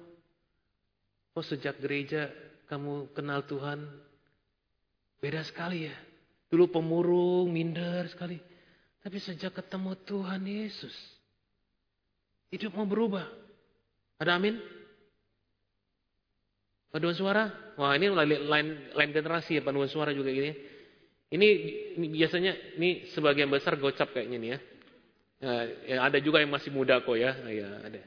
kok 1.36 1.46
sejak 1.46 1.78
gereja 1.78 2.32
kamu 2.72 3.12
kenal 3.12 3.44
Tuhan? 3.44 3.84
Beda 5.20 5.44
sekali 5.44 5.84
ya. 5.84 5.96
Dulu 6.48 6.72
pemurung, 6.72 7.52
minder 7.52 8.08
sekali. 8.08 8.40
Tapi 9.04 9.20
sejak 9.20 9.52
ketemu 9.52 9.92
Tuhan 10.08 10.40
Yesus, 10.48 10.94
hidup 12.48 12.72
mau 12.72 12.88
berubah. 12.88 13.28
Ada 14.16 14.40
amin? 14.40 14.56
Paduan 16.88 17.16
suara? 17.16 17.50
Wah 17.76 17.92
ini 17.98 18.08
lain, 18.08 18.92
lain 18.92 19.10
generasi 19.10 19.58
ya 19.58 19.62
paduan 19.64 19.90
suara 19.90 20.14
juga 20.14 20.30
gini. 20.30 20.52
Ini, 21.32 21.48
ini 21.96 22.06
biasanya 22.12 22.52
ini 22.76 23.08
sebagian 23.10 23.48
besar 23.48 23.80
gocap 23.80 24.12
kayaknya 24.12 24.38
nih 24.38 24.50
ya. 24.52 24.58
ya. 25.40 25.52
ya 25.88 25.96
ada 26.04 26.20
juga 26.20 26.44
yang 26.44 26.52
masih 26.52 26.68
muda 26.70 27.00
kok 27.00 27.16
ya. 27.16 27.32
Ya 27.48 27.68
ada. 27.80 28.00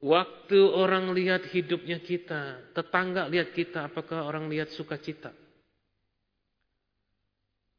Waktu 0.00 0.56
orang 0.64 1.12
lihat 1.12 1.44
hidupnya 1.52 2.00
kita, 2.00 2.72
tetangga 2.72 3.28
lihat 3.28 3.52
kita, 3.52 3.84
apakah 3.84 4.24
orang 4.24 4.48
lihat 4.48 4.72
sukacita? 4.72 5.28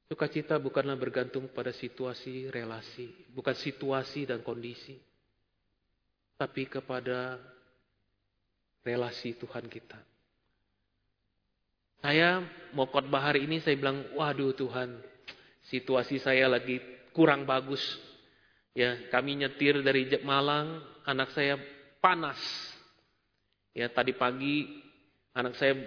Sukacita 0.05 0.61
bukanlah 0.61 0.93
bergantung 0.93 1.49
pada 1.49 1.73
situasi, 1.73 2.45
relasi, 2.53 3.09
bukan 3.33 3.57
situasi 3.57 4.29
dan 4.29 4.45
kondisi, 4.45 5.01
tapi 6.37 6.69
kepada 6.69 7.41
relasi 8.85 9.33
Tuhan 9.41 9.65
kita. 9.65 9.97
Saya 12.05 12.45
mau 12.77 12.85
khotbah 12.85 13.33
hari 13.33 13.49
ini 13.49 13.65
saya 13.65 13.73
bilang, 13.77 14.13
waduh 14.13 14.53
Tuhan, 14.53 14.93
situasi 15.73 16.21
saya 16.21 16.45
lagi 16.45 16.77
kurang 17.17 17.49
bagus. 17.49 17.81
Ya, 18.77 19.09
kami 19.09 19.41
nyetir 19.41 19.81
dari 19.81 20.05
Malang, 20.21 20.85
anak 21.05 21.33
saya 21.33 21.57
panas. 22.01 22.37
Ya, 23.71 23.87
tadi 23.87 24.11
pagi 24.11 24.67
anak 25.31 25.55
saya 25.55 25.77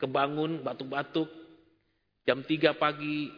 kebangun 0.00 0.64
batuk-batuk. 0.64 1.28
Jam 2.26 2.42
3 2.42 2.74
pagi 2.74 3.30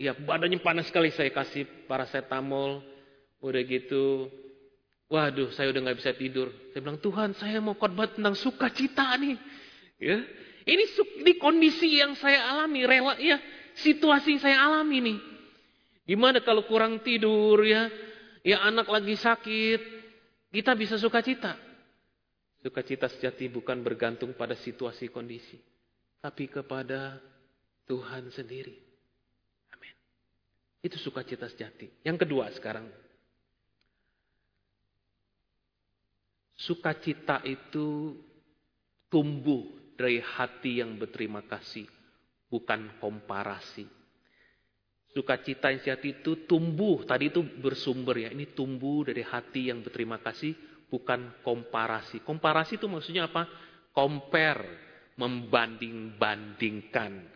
Ya 0.00 0.16
badannya 0.16 0.64
panas 0.64 0.88
sekali 0.88 1.12
saya 1.12 1.28
kasih 1.28 1.68
paracetamol. 1.84 2.80
Udah 3.44 3.60
gitu. 3.68 4.32
Waduh 5.12 5.52
saya 5.52 5.68
udah 5.68 5.92
gak 5.92 5.98
bisa 6.00 6.16
tidur. 6.16 6.48
Saya 6.72 6.80
bilang 6.80 6.96
Tuhan 7.04 7.36
saya 7.36 7.60
mau 7.60 7.76
khotbah 7.76 8.08
tentang 8.08 8.32
sukacita 8.32 9.12
nih. 9.20 9.36
Ya. 10.00 10.24
Ini, 10.64 10.84
ini 11.20 11.32
kondisi 11.36 12.00
yang 12.00 12.16
saya 12.16 12.48
alami. 12.48 12.88
Rela, 12.88 13.20
ya, 13.20 13.36
situasi 13.76 14.40
yang 14.40 14.42
saya 14.44 14.56
alami 14.64 15.04
nih. 15.04 15.18
Gimana 16.08 16.40
kalau 16.40 16.64
kurang 16.64 17.04
tidur 17.04 17.60
ya? 17.60 17.92
Ya 18.40 18.64
anak 18.64 18.88
lagi 18.88 19.20
sakit, 19.20 19.80
kita 20.50 20.74
bisa 20.74 20.98
sukacita. 20.98 21.54
Sukacita 22.60 23.08
sejati 23.08 23.48
bukan 23.48 23.80
bergantung 23.80 24.36
pada 24.36 24.52
situasi 24.52 25.08
kondisi, 25.08 25.56
tapi 26.20 26.44
kepada 26.44 27.16
Tuhan 27.88 28.28
sendiri. 28.28 28.76
Amin. 29.72 29.94
Itu 30.84 31.00
sukacita 31.00 31.48
sejati. 31.48 31.88
Yang 32.04 32.28
kedua 32.28 32.52
sekarang. 32.52 32.84
Sukacita 36.60 37.40
itu 37.48 38.20
tumbuh 39.08 39.64
dari 39.96 40.20
hati 40.20 40.84
yang 40.84 41.00
berterima 41.00 41.40
kasih, 41.48 41.88
bukan 42.52 43.00
komparasi. 43.00 43.99
Sukacita 45.10 45.74
yang 45.74 45.82
sejati 45.82 46.22
itu 46.22 46.46
tumbuh, 46.46 47.02
tadi 47.02 47.34
itu 47.34 47.42
bersumber 47.42 48.14
ya, 48.14 48.30
ini 48.30 48.54
tumbuh 48.54 49.02
dari 49.02 49.26
hati 49.26 49.66
yang 49.66 49.82
berterima 49.82 50.22
kasih, 50.22 50.54
bukan 50.86 51.42
komparasi. 51.42 52.22
Komparasi 52.22 52.78
itu 52.78 52.86
maksudnya 52.86 53.26
apa? 53.26 53.50
Compare, 53.90 54.70
membanding-bandingkan. 55.18 57.26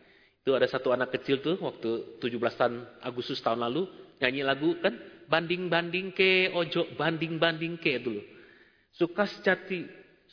Itu 0.44 0.54
ada 0.54 0.70
satu 0.70 0.94
anak 0.94 1.18
kecil 1.18 1.42
tuh 1.42 1.58
waktu 1.58 2.22
17 2.22 3.02
Agustus 3.02 3.42
tahun 3.42 3.66
lalu 3.66 3.90
nyanyi 4.22 4.46
lagu 4.46 4.78
kan 4.78 4.94
banding-banding 5.26 6.14
ke 6.14 6.54
ojo 6.54 6.94
banding-banding 6.94 7.74
ke 7.80 7.98
dulu. 7.98 8.22
Suka 8.94 9.26
sejati, 9.26 9.82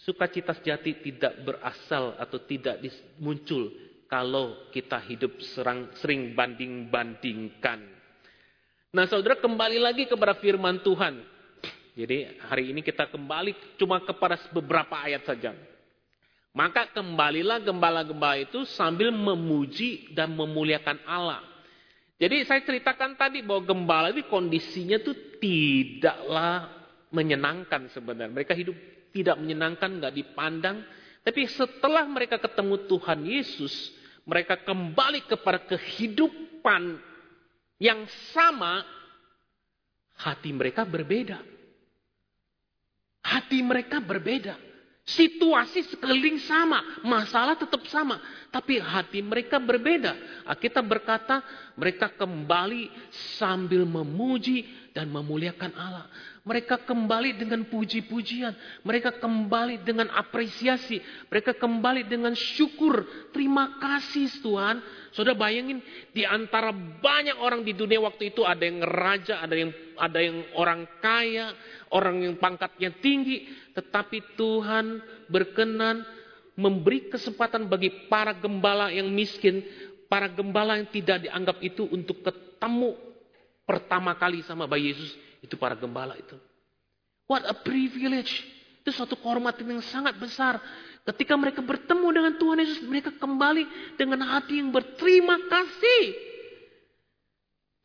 sukacita 0.06 0.54
sejati 0.54 1.02
tidak 1.02 1.42
berasal 1.42 2.14
atau 2.22 2.38
tidak 2.46 2.78
muncul 3.18 3.74
kalau 4.12 4.68
kita 4.76 5.00
hidup 5.08 5.40
serang, 5.56 5.88
sering 5.96 6.36
banding-bandingkan. 6.36 7.80
Nah 8.92 9.08
saudara 9.08 9.40
kembali 9.40 9.80
lagi 9.80 10.04
kepada 10.04 10.36
firman 10.36 10.84
Tuhan. 10.84 11.24
Jadi 11.96 12.44
hari 12.44 12.76
ini 12.76 12.84
kita 12.84 13.08
kembali 13.08 13.80
cuma 13.80 14.04
kepada 14.04 14.36
beberapa 14.52 15.00
ayat 15.00 15.24
saja. 15.24 15.56
Maka 16.52 16.92
kembalilah 16.92 17.64
gembala-gembala 17.64 18.44
itu 18.44 18.68
sambil 18.76 19.16
memuji 19.16 20.12
dan 20.12 20.36
memuliakan 20.36 21.00
Allah. 21.08 21.40
Jadi 22.20 22.44
saya 22.44 22.60
ceritakan 22.68 23.16
tadi 23.16 23.40
bahwa 23.40 23.64
gembala 23.64 24.12
itu 24.12 24.28
kondisinya 24.28 25.00
itu 25.00 25.16
tidaklah 25.40 26.68
menyenangkan 27.16 27.88
sebenarnya. 27.96 28.36
Mereka 28.36 28.54
hidup 28.60 28.76
tidak 29.16 29.40
menyenangkan, 29.40 30.04
nggak 30.04 30.16
dipandang. 30.20 30.84
Tapi 31.24 31.48
setelah 31.48 32.04
mereka 32.04 32.36
ketemu 32.36 32.76
Tuhan 32.92 33.20
Yesus, 33.24 34.01
mereka 34.24 34.60
kembali 34.62 35.26
kepada 35.26 35.60
kehidupan 35.66 36.98
yang 37.82 38.06
sama, 38.32 38.86
hati 40.22 40.54
mereka 40.54 40.86
berbeda. 40.86 41.42
Hati 43.22 43.62
mereka 43.62 44.02
berbeda. 44.02 44.58
Situasi 45.02 45.90
sekeliling 45.90 46.38
sama, 46.46 47.02
masalah 47.02 47.58
tetap 47.58 47.82
sama, 47.90 48.22
tapi 48.54 48.78
hati 48.78 49.26
mereka 49.26 49.58
berbeda. 49.58 50.14
Kita 50.62 50.78
berkata, 50.86 51.42
mereka 51.74 52.14
kembali 52.14 52.86
sambil 53.42 53.82
memuji 53.82 54.70
dan 54.94 55.10
memuliakan 55.10 55.74
Allah. 55.74 56.06
Mereka 56.42 56.90
kembali 56.90 57.38
dengan 57.38 57.62
puji-pujian. 57.70 58.82
Mereka 58.82 59.22
kembali 59.22 59.86
dengan 59.86 60.10
apresiasi. 60.10 60.98
Mereka 61.30 61.54
kembali 61.54 62.10
dengan 62.10 62.34
syukur. 62.34 63.06
Terima 63.30 63.78
kasih 63.78 64.42
Tuhan. 64.42 64.82
Saudara 65.14 65.38
bayangin 65.38 65.86
di 66.10 66.26
antara 66.26 66.74
banyak 66.74 67.38
orang 67.38 67.62
di 67.62 67.78
dunia 67.78 68.02
waktu 68.02 68.34
itu 68.34 68.42
ada 68.42 68.66
yang 68.66 68.82
raja, 68.82 69.38
ada 69.38 69.54
yang 69.54 69.70
ada 70.02 70.18
yang 70.18 70.42
orang 70.58 70.90
kaya, 70.98 71.54
orang 71.94 72.26
yang 72.26 72.34
pangkatnya 72.42 72.90
tinggi, 72.98 73.46
tetapi 73.78 74.34
Tuhan 74.34 74.98
berkenan 75.30 76.02
memberi 76.58 77.06
kesempatan 77.14 77.70
bagi 77.70 78.10
para 78.10 78.34
gembala 78.34 78.90
yang 78.90 79.14
miskin, 79.14 79.62
para 80.10 80.26
gembala 80.26 80.82
yang 80.82 80.90
tidak 80.90 81.22
dianggap 81.22 81.62
itu 81.62 81.86
untuk 81.86 82.26
ketemu 82.26 82.98
pertama 83.62 84.18
kali 84.18 84.42
sama 84.42 84.66
bayi 84.66 84.90
Yesus 84.90 85.31
itu 85.42 85.58
para 85.58 85.74
gembala 85.74 86.14
itu. 86.16 86.38
What 87.26 87.44
a 87.50 87.58
privilege. 87.58 88.46
Itu 88.82 88.94
suatu 88.94 89.18
kehormatan 89.18 89.66
yang 89.66 89.84
sangat 89.86 90.18
besar. 90.18 90.62
Ketika 91.02 91.34
mereka 91.34 91.66
bertemu 91.66 92.08
dengan 92.14 92.34
Tuhan 92.38 92.62
Yesus, 92.62 92.82
mereka 92.86 93.10
kembali 93.18 93.98
dengan 93.98 94.22
hati 94.26 94.62
yang 94.62 94.70
berterima 94.70 95.38
kasih. 95.50 96.04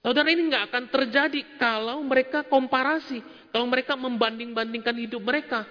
Saudara 0.04 0.28
ini 0.30 0.46
nggak 0.52 0.70
akan 0.70 0.84
terjadi 0.92 1.40
kalau 1.58 1.98
mereka 2.04 2.46
komparasi, 2.46 3.24
kalau 3.50 3.66
mereka 3.66 3.98
membanding-bandingkan 3.98 4.94
hidup 5.02 5.18
mereka, 5.18 5.66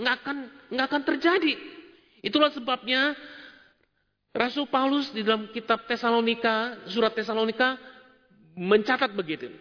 nggak 0.00 0.14
akan 0.22 0.36
nggak 0.72 0.86
akan 0.88 1.02
terjadi. 1.04 1.54
Itulah 2.24 2.48
sebabnya 2.54 3.12
Rasul 4.32 4.68
Paulus 4.68 5.12
di 5.12 5.20
dalam 5.24 5.48
kitab 5.52 5.84
Tesalonika, 5.84 6.88
surat 6.88 7.12
Tesalonika 7.12 7.76
mencatat 8.56 9.12
begitu. 9.12 9.52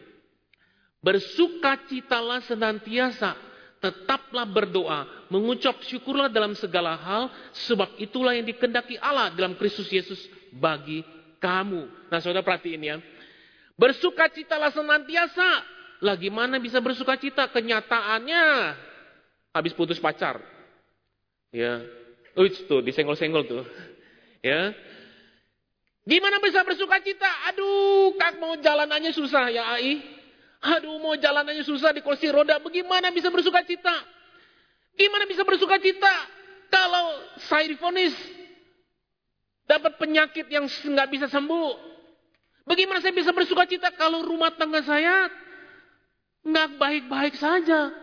Bersukacitalah 1.06 2.42
senantiasa, 2.50 3.38
tetaplah 3.78 4.50
berdoa, 4.50 5.06
mengucap 5.30 5.78
syukurlah 5.86 6.34
dalam 6.34 6.58
segala 6.58 6.98
hal, 6.98 7.30
sebab 7.70 8.02
itulah 8.02 8.34
yang 8.34 8.50
dikendaki 8.50 8.98
Allah 8.98 9.30
dalam 9.30 9.54
Kristus 9.54 9.86
Yesus 9.94 10.18
bagi 10.50 11.06
kamu. 11.38 12.10
Nah 12.10 12.18
saudara 12.18 12.42
perhatiin 12.42 12.82
ya. 12.82 12.98
Bersukacitalah 13.78 14.74
senantiasa. 14.74 15.78
Lah 16.02 16.18
gimana 16.18 16.58
bisa 16.58 16.82
bersukacita? 16.82 17.54
Kenyataannya 17.54 18.44
habis 19.54 19.78
putus 19.78 20.02
pacar. 20.02 20.42
Ya. 21.54 21.86
Uits 22.34 22.66
tuh, 22.66 22.82
disenggol-senggol 22.82 23.46
tuh. 23.46 23.62
Ya. 24.42 24.74
Gimana 26.02 26.42
bisa 26.42 26.66
bersukacita? 26.66 27.30
Aduh, 27.54 28.18
kak 28.18 28.42
mau 28.42 28.58
jalanannya 28.58 29.14
susah 29.14 29.54
ya 29.54 29.78
Ai. 29.78 30.15
Aduh 30.66 30.98
mau 30.98 31.14
jalanannya 31.14 31.62
susah 31.62 31.94
di 31.94 32.02
kursi 32.02 32.26
roda. 32.34 32.58
Bagaimana 32.58 33.14
bisa 33.14 33.30
bersuka 33.30 33.62
cita? 33.62 33.94
Gimana 34.98 35.30
bisa 35.30 35.46
bersuka 35.46 35.78
cita? 35.78 36.14
Kalau 36.74 37.22
saya 37.46 37.70
difonis 37.70 38.18
dapat 39.70 39.94
penyakit 40.02 40.50
yang 40.50 40.66
nggak 40.66 41.10
bisa 41.14 41.30
sembuh. 41.30 41.94
Bagaimana 42.66 42.98
saya 42.98 43.14
bisa 43.14 43.30
bersuka 43.30 43.70
cita 43.70 43.94
kalau 43.94 44.26
rumah 44.26 44.50
tangga 44.58 44.82
saya 44.82 45.30
nggak 46.42 46.70
baik-baik 46.82 47.38
saja? 47.38 47.94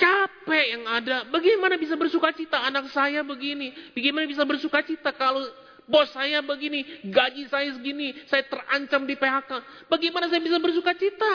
Capek 0.00 0.66
yang 0.72 0.84
ada. 0.88 1.28
Bagaimana 1.28 1.76
bisa 1.76 2.00
bersuka 2.00 2.32
cita 2.32 2.64
anak 2.64 2.88
saya 2.96 3.20
begini? 3.20 3.76
Bagaimana 3.92 4.24
bisa 4.24 4.48
bersuka 4.48 4.80
cita 4.80 5.12
kalau 5.12 5.44
Bos 5.90 6.08
saya 6.14 6.38
begini, 6.40 6.86
gaji 7.10 7.50
saya 7.50 7.74
segini, 7.74 8.14
saya 8.30 8.46
terancam 8.46 9.02
di 9.02 9.18
PHK. 9.18 9.50
Bagaimana 9.90 10.30
saya 10.30 10.38
bisa 10.38 10.58
bersuka 10.62 10.94
cita? 10.94 11.34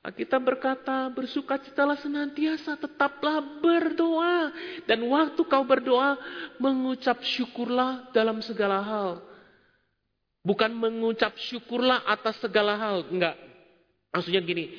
Kita 0.00 0.40
berkata, 0.40 1.12
bersuka 1.12 1.60
citalah 1.60 2.00
senantiasa, 2.00 2.80
tetaplah 2.80 3.44
berdoa. 3.60 4.48
Dan 4.88 5.04
waktu 5.04 5.44
kau 5.44 5.60
berdoa, 5.60 6.16
mengucap 6.56 7.20
syukurlah 7.20 8.08
dalam 8.16 8.40
segala 8.40 8.80
hal. 8.80 9.10
Bukan 10.40 10.72
mengucap 10.72 11.36
syukurlah 11.36 12.00
atas 12.08 12.40
segala 12.40 12.80
hal. 12.80 13.12
Enggak. 13.12 13.36
Maksudnya 14.08 14.40
gini, 14.40 14.72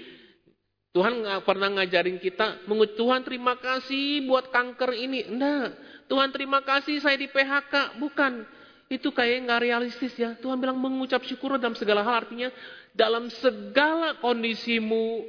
Tuhan 0.89 1.21
nggak 1.21 1.45
pernah 1.45 1.69
ngajarin 1.69 2.17
kita, 2.17 2.65
Tuhan 2.97 3.21
terima 3.21 3.56
kasih 3.62 4.25
buat 4.25 4.49
kanker 4.49 4.91
ini. 4.97 5.30
Enggak. 5.30 5.77
Tuhan 6.12 6.28
terima 6.36 6.60
kasih 6.60 7.00
saya 7.00 7.15
di 7.15 7.32
PHK. 7.32 7.95
Bukan. 7.95 8.43
Itu 8.91 9.15
kayak 9.15 9.47
nggak 9.47 9.62
realistis 9.63 10.12
ya. 10.19 10.36
Tuhan 10.36 10.60
bilang 10.60 10.76
mengucap 10.76 11.24
syukur 11.24 11.56
dalam 11.56 11.71
segala 11.80 12.04
hal. 12.04 12.28
Artinya 12.28 12.52
dalam 12.91 13.32
segala 13.32 14.19
kondisimu 14.19 15.24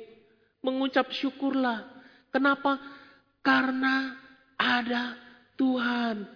mengucap 0.58 1.14
syukurlah. 1.14 1.86
Kenapa? 2.34 2.82
Karena 3.46 4.18
ada 4.58 5.14
Tuhan 5.54 6.26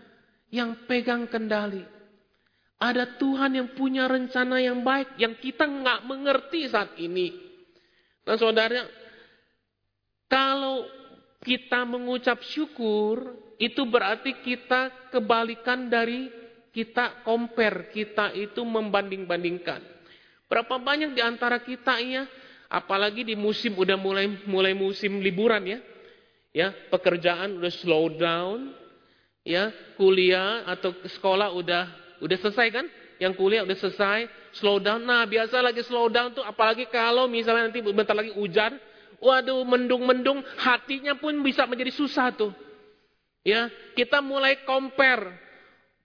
yang 0.54 0.86
pegang 0.86 1.26
kendali. 1.26 1.82
Ada 2.78 3.18
Tuhan 3.18 3.50
yang 3.58 3.74
punya 3.74 4.06
rencana 4.06 4.62
yang 4.62 4.86
baik 4.86 5.18
yang 5.18 5.34
kita 5.42 5.66
nggak 5.66 6.06
mengerti 6.06 6.70
saat 6.70 6.94
ini. 7.02 7.34
Nah 8.22 8.38
saudara, 8.38 8.86
kalau 10.30 10.86
kita 11.42 11.82
mengucap 11.82 12.38
syukur, 12.46 13.45
itu 13.56 13.82
berarti 13.88 14.36
kita 14.44 15.12
kebalikan 15.12 15.88
dari 15.88 16.28
kita 16.72 17.24
compare, 17.24 17.88
kita 17.88 18.36
itu 18.36 18.60
membanding-bandingkan. 18.60 19.80
Berapa 20.46 20.76
banyak 20.76 21.16
di 21.16 21.22
antara 21.24 21.56
kita 21.64 21.96
ya, 22.04 22.28
apalagi 22.68 23.24
di 23.24 23.32
musim 23.32 23.72
udah 23.72 23.96
mulai 23.96 24.28
mulai 24.44 24.76
musim 24.76 25.18
liburan 25.24 25.64
ya. 25.64 25.80
Ya, 26.56 26.72
pekerjaan 26.88 27.60
udah 27.60 27.72
slow 27.84 28.16
down, 28.16 28.72
ya, 29.44 29.68
kuliah 30.00 30.64
atau 30.64 30.92
sekolah 31.04 31.52
udah 31.52 31.84
udah 32.24 32.36
selesai 32.40 32.68
kan? 32.72 32.88
yang 33.16 33.32
kuliah 33.32 33.64
udah 33.64 33.76
selesai, 33.76 34.28
slow 34.56 34.76
down. 34.80 35.00
Nah, 35.04 35.24
biasa 35.24 35.60
lagi 35.64 35.80
slow 35.84 36.12
down 36.12 36.36
tuh 36.36 36.44
apalagi 36.44 36.88
kalau 36.88 37.24
misalnya 37.28 37.68
nanti 37.68 37.80
bentar 37.80 38.12
lagi 38.12 38.32
hujan, 38.36 38.76
waduh 39.20 39.64
mendung-mendung, 39.64 40.44
hatinya 40.60 41.16
pun 41.16 41.40
bisa 41.40 41.64
menjadi 41.64 41.92
susah 41.96 42.32
tuh. 42.36 42.52
Ya, 43.46 43.70
kita 43.94 44.18
mulai 44.18 44.66
compare. 44.66 45.30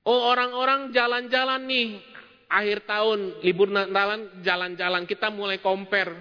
Oh, 0.06 0.30
orang-orang 0.30 0.94
jalan-jalan 0.94 1.66
nih 1.66 1.98
akhir 2.46 2.86
tahun, 2.86 3.42
libur 3.42 3.74
Natalan 3.74 4.46
jalan-jalan, 4.46 5.10
kita 5.10 5.34
mulai 5.34 5.58
compare. 5.58 6.14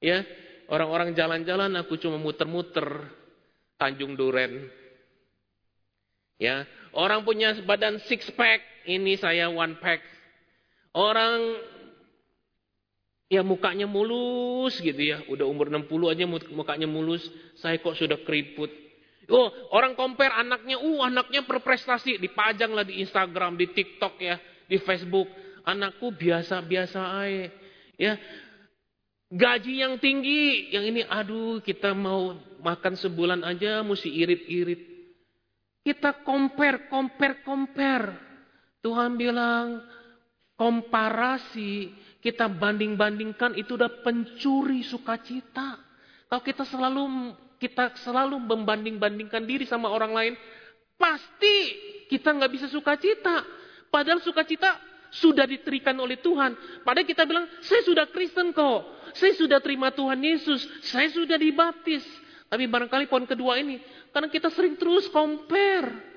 Ya, 0.00 0.24
orang-orang 0.72 1.12
jalan-jalan 1.12 1.76
aku 1.76 2.00
cuma 2.00 2.16
muter-muter 2.16 2.88
Tanjung 3.76 4.16
Duren. 4.16 4.64
Ya, 6.40 6.64
orang 6.96 7.20
punya 7.20 7.52
badan 7.68 8.00
six 8.08 8.24
pack, 8.32 8.64
ini 8.88 9.20
saya 9.20 9.52
one 9.52 9.76
pack. 9.76 10.00
Orang 10.96 11.60
ya 13.28 13.44
mukanya 13.44 13.84
mulus 13.84 14.80
gitu 14.80 14.98
ya. 14.98 15.20
Udah 15.28 15.44
umur 15.44 15.68
60 15.68 15.86
aja 16.10 16.24
mukanya 16.50 16.88
mulus. 16.88 17.22
Saya 17.60 17.76
kok 17.76 17.94
sudah 17.94 18.18
keriput. 18.24 18.89
Oh, 19.30 19.48
orang 19.70 19.94
compare 19.94 20.34
anaknya, 20.34 20.82
uh 20.82 21.00
anaknya 21.06 21.46
berprestasi, 21.46 22.18
dipajang 22.18 22.74
lah 22.74 22.82
di 22.82 22.98
Instagram, 22.98 23.54
di 23.54 23.70
TikTok 23.70 24.18
ya, 24.18 24.36
di 24.66 24.76
Facebook. 24.82 25.30
Anakku 25.62 26.10
biasa-biasa 26.10 27.00
aja. 27.22 27.46
Ya. 27.94 28.18
Gaji 29.30 29.86
yang 29.86 29.94
tinggi, 30.02 30.74
yang 30.74 30.90
ini 30.90 31.06
aduh 31.06 31.62
kita 31.62 31.94
mau 31.94 32.34
makan 32.58 32.98
sebulan 32.98 33.46
aja 33.46 33.86
mesti 33.86 34.10
irit-irit. 34.10 34.82
Kita 35.86 36.26
compare, 36.26 36.90
compare, 36.90 37.46
compare. 37.46 38.08
Tuhan 38.82 39.14
bilang, 39.14 39.84
komparasi, 40.58 41.94
kita 42.20 42.50
banding-bandingkan 42.50 43.56
itu 43.56 43.78
udah 43.78 44.02
pencuri 44.04 44.84
sukacita. 44.84 45.78
Kalau 46.28 46.42
kita 46.44 46.68
selalu 46.68 47.32
kita 47.60 47.92
selalu 48.00 48.40
membanding-bandingkan 48.40 49.44
diri 49.44 49.68
sama 49.68 49.92
orang 49.92 50.16
lain, 50.16 50.34
pasti 50.96 51.56
kita 52.08 52.32
nggak 52.32 52.50
bisa 52.50 52.66
sukacita. 52.72 53.44
Padahal 53.92 54.24
sukacita 54.24 54.80
sudah 55.12 55.44
diterikan 55.44 55.94
oleh 56.00 56.16
Tuhan. 56.24 56.56
Padahal 56.80 57.04
kita 57.04 57.28
bilang, 57.28 57.44
saya 57.60 57.84
sudah 57.84 58.08
Kristen 58.08 58.56
kok. 58.56 59.12
Saya 59.12 59.36
sudah 59.36 59.60
terima 59.60 59.92
Tuhan 59.92 60.16
Yesus. 60.22 60.64
Saya 60.86 61.12
sudah 61.12 61.36
dibaptis. 61.36 62.02
Tapi 62.50 62.66
barangkali 62.66 63.06
poin 63.06 63.28
kedua 63.28 63.62
ini, 63.62 63.78
karena 64.10 64.26
kita 64.26 64.50
sering 64.50 64.74
terus 64.74 65.06
compare. 65.06 66.10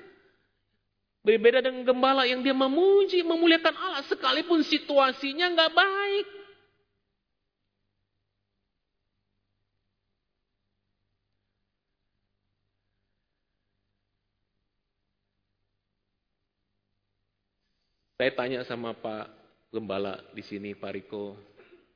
Berbeda 1.22 1.62
dengan 1.62 1.86
gembala 1.86 2.26
yang 2.26 2.42
dia 2.42 2.52
memuji, 2.52 3.22
memuliakan 3.22 3.70
Allah 3.70 4.02
sekalipun 4.10 4.60
situasinya 4.66 5.46
nggak 5.54 5.72
baik. 5.72 6.26
Saya 18.24 18.40
tanya 18.40 18.64
sama 18.64 18.96
Pak 18.96 19.28
Gembala 19.68 20.16
di 20.32 20.40
sini, 20.40 20.72
Pak 20.72 20.96
Riko. 20.96 21.36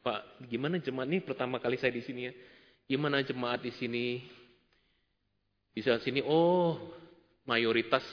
Pak, 0.05 0.45
gimana 0.45 0.77
jemaat 0.77 1.09
ini 1.09 1.25
pertama 1.25 1.57
kali 1.57 1.81
saya 1.81 1.89
di 1.89 2.05
sini 2.05 2.29
ya? 2.29 2.37
Gimana 2.85 3.25
jemaat 3.25 3.65
di 3.65 3.73
sini? 3.73 4.21
Bisa 5.73 5.97
sini, 6.05 6.21
oh 6.21 6.77
mayoritas 7.49 8.05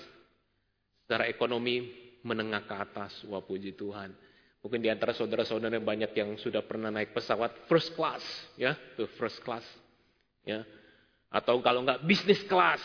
secara 1.04 1.28
ekonomi 1.28 1.92
menengah 2.24 2.64
ke 2.64 2.76
atas. 2.88 3.20
Wah 3.28 3.44
puji 3.44 3.76
Tuhan. 3.76 4.16
Mungkin 4.64 4.80
di 4.80 4.88
antara 4.88 5.12
saudara-saudara 5.12 5.76
banyak 5.84 6.16
yang 6.16 6.40
sudah 6.40 6.64
pernah 6.64 6.88
naik 6.88 7.12
pesawat 7.12 7.68
first 7.68 8.00
class, 8.00 8.24
ya, 8.56 8.80
tuh 8.96 9.12
first 9.20 9.44
class, 9.44 9.68
ya, 10.48 10.64
atau 11.28 11.60
kalau 11.60 11.84
enggak 11.84 12.00
bisnis 12.08 12.40
class, 12.48 12.80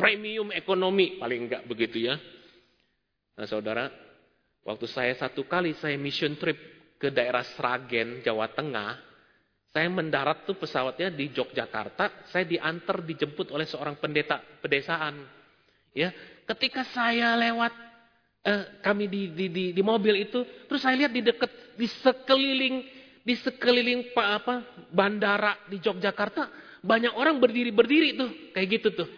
premium 0.00 0.48
ekonomi 0.56 1.20
paling 1.20 1.52
enggak 1.52 1.68
begitu 1.68 2.08
ya. 2.08 2.16
Nah 3.36 3.44
saudara, 3.44 4.08
waktu 4.64 4.86
saya 4.88 5.12
satu 5.16 5.46
kali 5.48 5.76
saya 5.78 5.96
mission 5.96 6.36
trip 6.36 6.56
ke 7.00 7.08
daerah 7.08 7.44
Sragen, 7.56 8.20
Jawa 8.20 8.52
Tengah, 8.52 9.00
saya 9.70 9.86
mendarat 9.88 10.44
tuh 10.44 10.58
pesawatnya 10.58 11.14
di 11.14 11.30
Yogyakarta, 11.30 12.28
saya 12.28 12.44
diantar 12.44 13.00
dijemput 13.06 13.54
oleh 13.54 13.64
seorang 13.64 13.96
pendeta 13.96 14.42
pedesaan. 14.60 15.24
Ya, 15.94 16.10
Ketika 16.50 16.82
saya 16.90 17.38
lewat 17.38 17.70
eh, 18.42 18.82
kami 18.82 19.06
di, 19.06 19.22
di, 19.30 19.46
di, 19.46 19.64
di 19.70 19.82
mobil 19.86 20.26
itu, 20.26 20.42
terus 20.66 20.82
saya 20.82 20.98
lihat 20.98 21.14
di 21.14 21.22
dekat 21.22 21.50
di 21.78 21.86
sekeliling 21.86 22.76
di 23.22 23.34
sekeliling 23.38 24.10
apa 24.18 24.66
bandara 24.90 25.54
di 25.70 25.78
Yogyakarta 25.78 26.50
banyak 26.82 27.14
orang 27.14 27.38
berdiri 27.38 27.70
berdiri 27.70 28.18
tuh 28.18 28.30
kayak 28.50 28.68
gitu 28.80 28.88
tuh. 28.98 29.08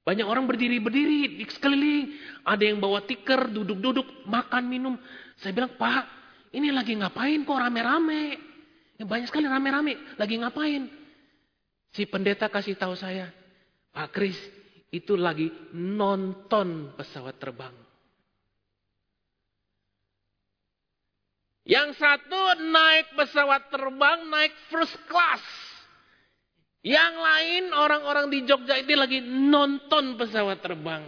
Banyak 0.00 0.26
orang 0.26 0.48
berdiri 0.48 0.80
berdiri 0.80 1.36
di 1.36 1.44
sekeliling. 1.44 2.16
Ada 2.48 2.72
yang 2.72 2.80
bawa 2.80 3.04
tikar, 3.04 3.52
duduk-duduk, 3.52 4.24
makan 4.24 4.64
minum. 4.66 4.94
Saya 5.36 5.52
bilang 5.52 5.76
Pak, 5.76 6.04
ini 6.56 6.72
lagi 6.72 6.96
ngapain 6.96 7.44
kok 7.44 7.60
rame-rame? 7.60 8.40
Ya, 8.96 9.04
banyak 9.04 9.28
sekali 9.28 9.46
rame-rame. 9.46 10.16
Lagi 10.16 10.34
ngapain? 10.40 10.88
Si 11.90 12.06
pendeta 12.06 12.46
kasih 12.46 12.78
tahu 12.78 12.94
saya, 12.94 13.28
Pak 13.90 14.08
Kris, 14.14 14.38
itu 14.94 15.18
lagi 15.18 15.50
nonton 15.74 16.94
pesawat 16.94 17.38
terbang. 17.38 17.74
Yang 21.66 22.02
satu 22.02 22.66
naik 22.66 23.14
pesawat 23.14 23.70
terbang, 23.70 24.26
naik 24.26 24.54
first 24.74 24.96
class. 25.06 25.42
Yang 26.80 27.14
lain 27.20 27.64
orang-orang 27.76 28.32
di 28.32 28.38
Jogja 28.48 28.80
ini 28.80 28.94
lagi 28.96 29.20
nonton 29.20 30.16
pesawat 30.16 30.64
terbang. 30.64 31.04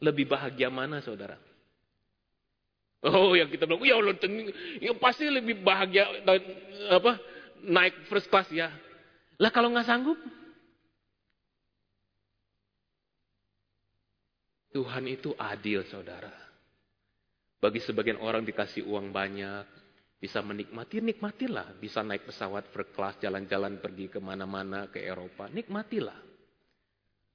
Lebih 0.00 0.32
bahagia 0.32 0.72
mana 0.72 1.04
saudara? 1.04 1.36
Oh 3.02 3.34
yang 3.34 3.50
kita 3.50 3.66
bilang, 3.66 3.82
ya 3.82 3.98
Allah, 3.98 4.14
ya 4.78 4.92
pasti 4.94 5.26
lebih 5.26 5.60
bahagia 5.60 6.06
apa 6.88 7.18
naik 7.66 8.06
first 8.06 8.30
class 8.30 8.46
ya. 8.54 8.70
Lah 9.42 9.50
kalau 9.50 9.74
nggak 9.74 9.86
sanggup, 9.90 10.16
Tuhan 14.72 15.04
itu 15.04 15.36
adil, 15.36 15.84
saudara. 15.92 16.32
Bagi 17.60 17.78
sebagian 17.84 18.18
orang 18.18 18.42
dikasih 18.42 18.88
uang 18.88 19.12
banyak, 19.12 19.66
bisa 20.22 20.38
menikmati, 20.38 21.02
nikmatilah. 21.02 21.74
Bisa 21.82 22.06
naik 22.06 22.30
pesawat 22.30 22.70
first 22.70 22.94
class, 22.94 23.18
jalan-jalan 23.18 23.82
pergi 23.82 24.06
ke 24.06 24.22
mana-mana 24.22 24.86
ke 24.86 25.02
Eropa, 25.02 25.50
nikmatilah. 25.50 26.30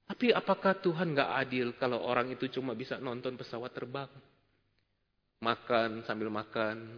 Tapi 0.08 0.32
apakah 0.32 0.80
Tuhan 0.80 1.12
gak 1.12 1.36
adil 1.36 1.76
kalau 1.76 2.00
orang 2.00 2.32
itu 2.32 2.48
cuma 2.48 2.72
bisa 2.72 2.96
nonton 2.96 3.36
pesawat 3.36 3.76
terbang? 3.76 4.08
Makan 5.44 6.08
sambil 6.08 6.32
makan, 6.32 6.96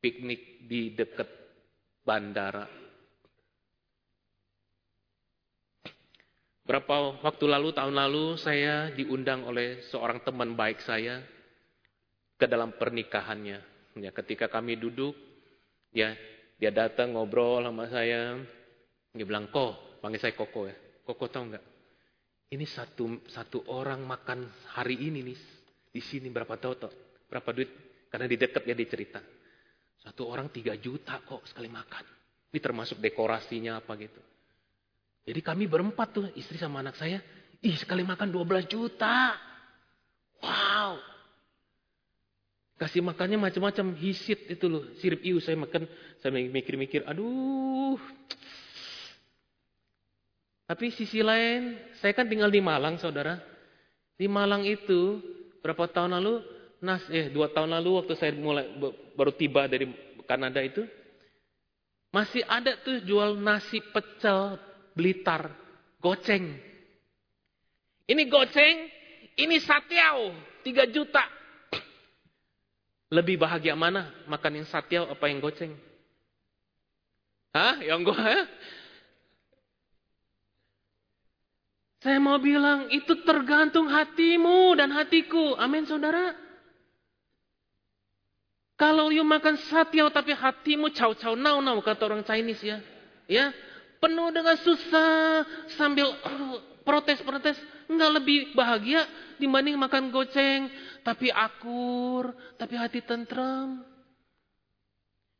piknik 0.00 0.64
di 0.64 0.96
dekat 0.96 1.28
bandara, 2.00 2.64
Berapa 6.66 7.22
waktu 7.22 7.46
lalu, 7.46 7.70
tahun 7.70 7.94
lalu, 7.94 8.42
saya 8.42 8.90
diundang 8.90 9.46
oleh 9.46 9.86
seorang 9.86 10.18
teman 10.26 10.58
baik 10.58 10.82
saya 10.82 11.22
ke 12.34 12.50
dalam 12.50 12.74
pernikahannya. 12.74 13.75
Ya, 13.96 14.12
ketika 14.12 14.52
kami 14.52 14.76
duduk, 14.76 15.16
ya 15.92 16.12
dia 16.60 16.70
datang 16.72 17.16
ngobrol 17.16 17.64
sama 17.64 17.88
saya. 17.88 18.36
Dia 19.16 19.24
bilang, 19.24 19.48
kok, 19.48 20.00
panggil 20.04 20.20
saya 20.20 20.36
Koko 20.36 20.68
ya. 20.68 20.76
Koko 21.06 21.24
tahu 21.32 21.54
nggak? 21.54 21.64
Ini 22.46 22.62
satu 22.62 23.26
satu 23.26 23.58
orang 23.74 24.06
makan 24.06 24.46
hari 24.76 25.02
ini 25.02 25.18
nih 25.26 25.38
di 25.90 25.98
sini 26.04 26.30
berapa 26.30 26.54
tahu 26.60 26.72
toh? 26.78 26.92
Berapa 27.26 27.50
duit? 27.50 27.70
Karena 28.06 28.30
di 28.30 28.36
dekat 28.38 28.62
ya 28.62 28.74
dia 28.76 28.86
cerita. 28.86 29.18
Satu 29.98 30.30
orang 30.30 30.52
tiga 30.54 30.76
juta 30.78 31.18
kok 31.26 31.42
sekali 31.48 31.66
makan. 31.66 32.04
Ini 32.54 32.58
termasuk 32.62 33.02
dekorasinya 33.02 33.82
apa 33.82 33.98
gitu. 33.98 34.22
Jadi 35.26 35.40
kami 35.42 35.66
berempat 35.66 36.08
tuh, 36.14 36.26
istri 36.38 36.54
sama 36.54 36.86
anak 36.86 36.94
saya. 36.94 37.18
Ih 37.58 37.74
sekali 37.74 38.06
makan 38.06 38.30
12 38.30 38.70
juta. 38.70 39.34
Wow. 40.38 41.15
Kasih 42.76 43.00
makannya 43.00 43.40
macam-macam, 43.40 43.96
hisit 43.96 44.52
itu 44.52 44.68
loh, 44.68 44.84
sirip 45.00 45.24
iu 45.24 45.40
saya 45.40 45.56
makan, 45.56 45.88
saya 46.20 46.28
mikir-mikir, 46.28 47.08
aduh. 47.08 47.96
Tapi 50.68 50.92
sisi 50.92 51.24
lain, 51.24 51.80
saya 52.04 52.12
kan 52.12 52.28
tinggal 52.28 52.52
di 52.52 52.60
Malang 52.60 53.00
saudara. 53.00 53.40
Di 54.20 54.28
Malang 54.28 54.68
itu, 54.68 55.24
berapa 55.64 55.88
tahun 55.88 56.20
lalu, 56.20 56.44
nas, 56.84 57.00
eh 57.08 57.32
dua 57.32 57.48
tahun 57.48 57.80
lalu 57.80 57.90
waktu 58.04 58.12
saya 58.12 58.36
mulai 58.36 58.68
baru 59.16 59.32
tiba 59.32 59.64
dari 59.64 59.88
Kanada 60.28 60.60
itu, 60.60 60.84
masih 62.12 62.44
ada 62.44 62.76
tuh 62.84 63.00
jual 63.08 63.40
nasi 63.40 63.80
pecel 63.80 64.60
Blitar, 64.96 65.52
goceng. 66.00 66.56
Ini 68.08 68.22
goceng, 68.32 68.76
ini 69.36 69.60
satiau, 69.60 70.32
3 70.64 70.88
juta. 70.88 71.35
Lebih 73.06 73.38
bahagia 73.38 73.78
mana? 73.78 74.10
Makan 74.26 74.62
yang 74.62 74.66
satiau 74.66 75.06
apa 75.06 75.30
yang 75.30 75.38
goceng? 75.38 75.74
Hah? 77.54 77.78
Yang 77.78 78.12
gue? 78.12 78.32
Saya 82.02 82.18
mau 82.22 82.38
bilang 82.38 82.90
itu 82.90 83.18
tergantung 83.22 83.90
hatimu 83.90 84.74
dan 84.78 84.90
hatiku. 84.94 85.58
Amin 85.58 85.86
saudara. 85.86 86.34
Kalau 88.76 89.08
you 89.08 89.24
makan 89.24 89.56
satiau 89.72 90.12
tapi 90.12 90.36
hatimu 90.36 90.92
caw-caw 90.92 91.32
nau-nau 91.32 91.80
kata 91.80 92.02
orang 92.04 92.22
Chinese 92.22 92.60
ya. 92.60 92.78
Ya, 93.26 93.50
penuh 93.98 94.30
dengan 94.30 94.54
susah 94.60 95.42
sambil 95.74 96.06
oh, 96.12 96.62
protes-protes, 96.86 97.58
enggak 97.90 98.22
lebih 98.22 98.54
bahagia 98.54 99.02
dibanding 99.40 99.74
makan 99.74 100.12
goceng 100.12 100.70
tapi 101.06 101.30
akur, 101.30 102.34
tapi 102.58 102.74
hati 102.74 102.98
tentram. 103.06 103.86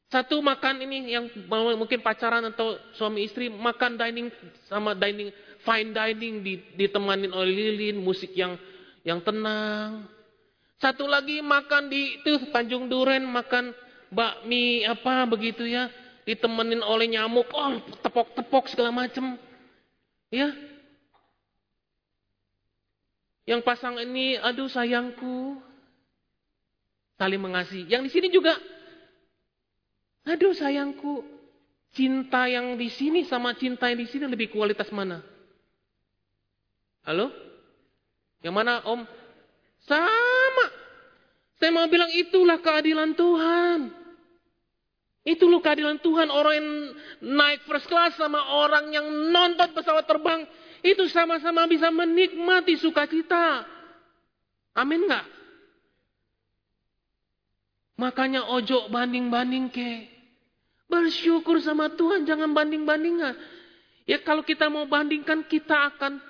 Satu 0.06 0.38
makan 0.38 0.86
ini 0.86 1.10
yang 1.10 1.26
mungkin 1.74 1.98
pacaran 1.98 2.46
atau 2.46 2.78
suami 2.94 3.26
istri 3.26 3.50
makan 3.50 3.98
dining 3.98 4.30
sama 4.70 4.94
dining 4.94 5.34
fine 5.66 5.90
dining 5.90 6.38
ditemanin 6.78 7.34
oleh 7.34 7.50
lilin, 7.50 7.98
musik 7.98 8.30
yang 8.38 8.54
yang 9.02 9.18
tenang. 9.26 10.06
Satu 10.78 11.10
lagi 11.10 11.42
makan 11.42 11.90
di 11.90 12.22
itu 12.22 12.46
Tanjung 12.54 12.86
Duren 12.86 13.26
makan 13.26 13.74
bakmi 14.14 14.86
apa 14.86 15.26
begitu 15.26 15.66
ya, 15.66 15.90
ditemenin 16.22 16.86
oleh 16.86 17.10
nyamuk, 17.10 17.50
oh 17.50 17.82
tepok-tepok 18.06 18.70
segala 18.70 18.94
macam. 18.94 19.34
Ya. 20.30 20.54
Yang 23.46 23.62
pasang 23.62 23.94
ini, 24.02 24.34
aduh 24.34 24.66
sayangku, 24.66 25.62
saling 27.14 27.38
mengasihi. 27.38 27.86
Yang 27.86 28.02
di 28.02 28.10
sini 28.10 28.28
juga, 28.34 28.58
aduh 30.26 30.50
sayangku, 30.50 31.22
cinta 31.94 32.50
yang 32.50 32.74
di 32.74 32.90
sini 32.90 33.22
sama 33.22 33.54
cinta 33.54 33.86
yang 33.86 34.02
di 34.02 34.10
sini 34.10 34.26
lebih 34.26 34.50
kualitas 34.50 34.90
mana? 34.90 35.22
Halo? 37.06 37.30
Yang 38.42 38.54
mana 38.58 38.82
om? 38.82 39.06
Sama. 39.86 40.66
Saya 41.56 41.70
mau 41.70 41.86
bilang 41.86 42.10
itulah 42.18 42.58
keadilan 42.58 43.14
Tuhan. 43.14 43.94
Itu 45.22 45.46
loh 45.46 45.62
keadilan 45.62 46.02
Tuhan. 46.02 46.28
Orang 46.34 46.54
yang 46.54 46.68
naik 47.22 47.62
first 47.66 47.86
class 47.86 48.18
sama 48.18 48.42
orang 48.58 48.90
yang 48.90 49.06
nonton 49.30 49.70
pesawat 49.70 50.06
terbang. 50.06 50.46
Itu 50.86 51.10
sama-sama 51.10 51.66
bisa 51.66 51.90
menikmati 51.90 52.78
sukacita. 52.78 53.66
Amin 54.70 55.10
nggak? 55.10 55.26
Makanya 57.98 58.46
ojo 58.54 58.86
banding-banding 58.86 59.66
ke. 59.74 60.06
Bersyukur 60.86 61.58
sama 61.58 61.90
Tuhan, 61.90 62.22
jangan 62.22 62.54
banding-bandingan. 62.54 63.34
Ya 64.06 64.22
kalau 64.22 64.46
kita 64.46 64.70
mau 64.70 64.86
bandingkan, 64.86 65.42
kita 65.50 65.90
akan 65.90 66.22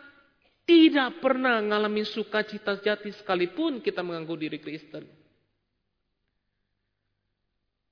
tidak 0.65 1.21
pernah 1.21 1.61
mengalami 1.61 2.09
sukacita 2.09 2.81
jati 2.81 3.13
sekalipun 3.13 3.85
kita 3.85 4.01
mengganggu 4.01 4.49
diri 4.49 4.57
Kristen. 4.57 5.05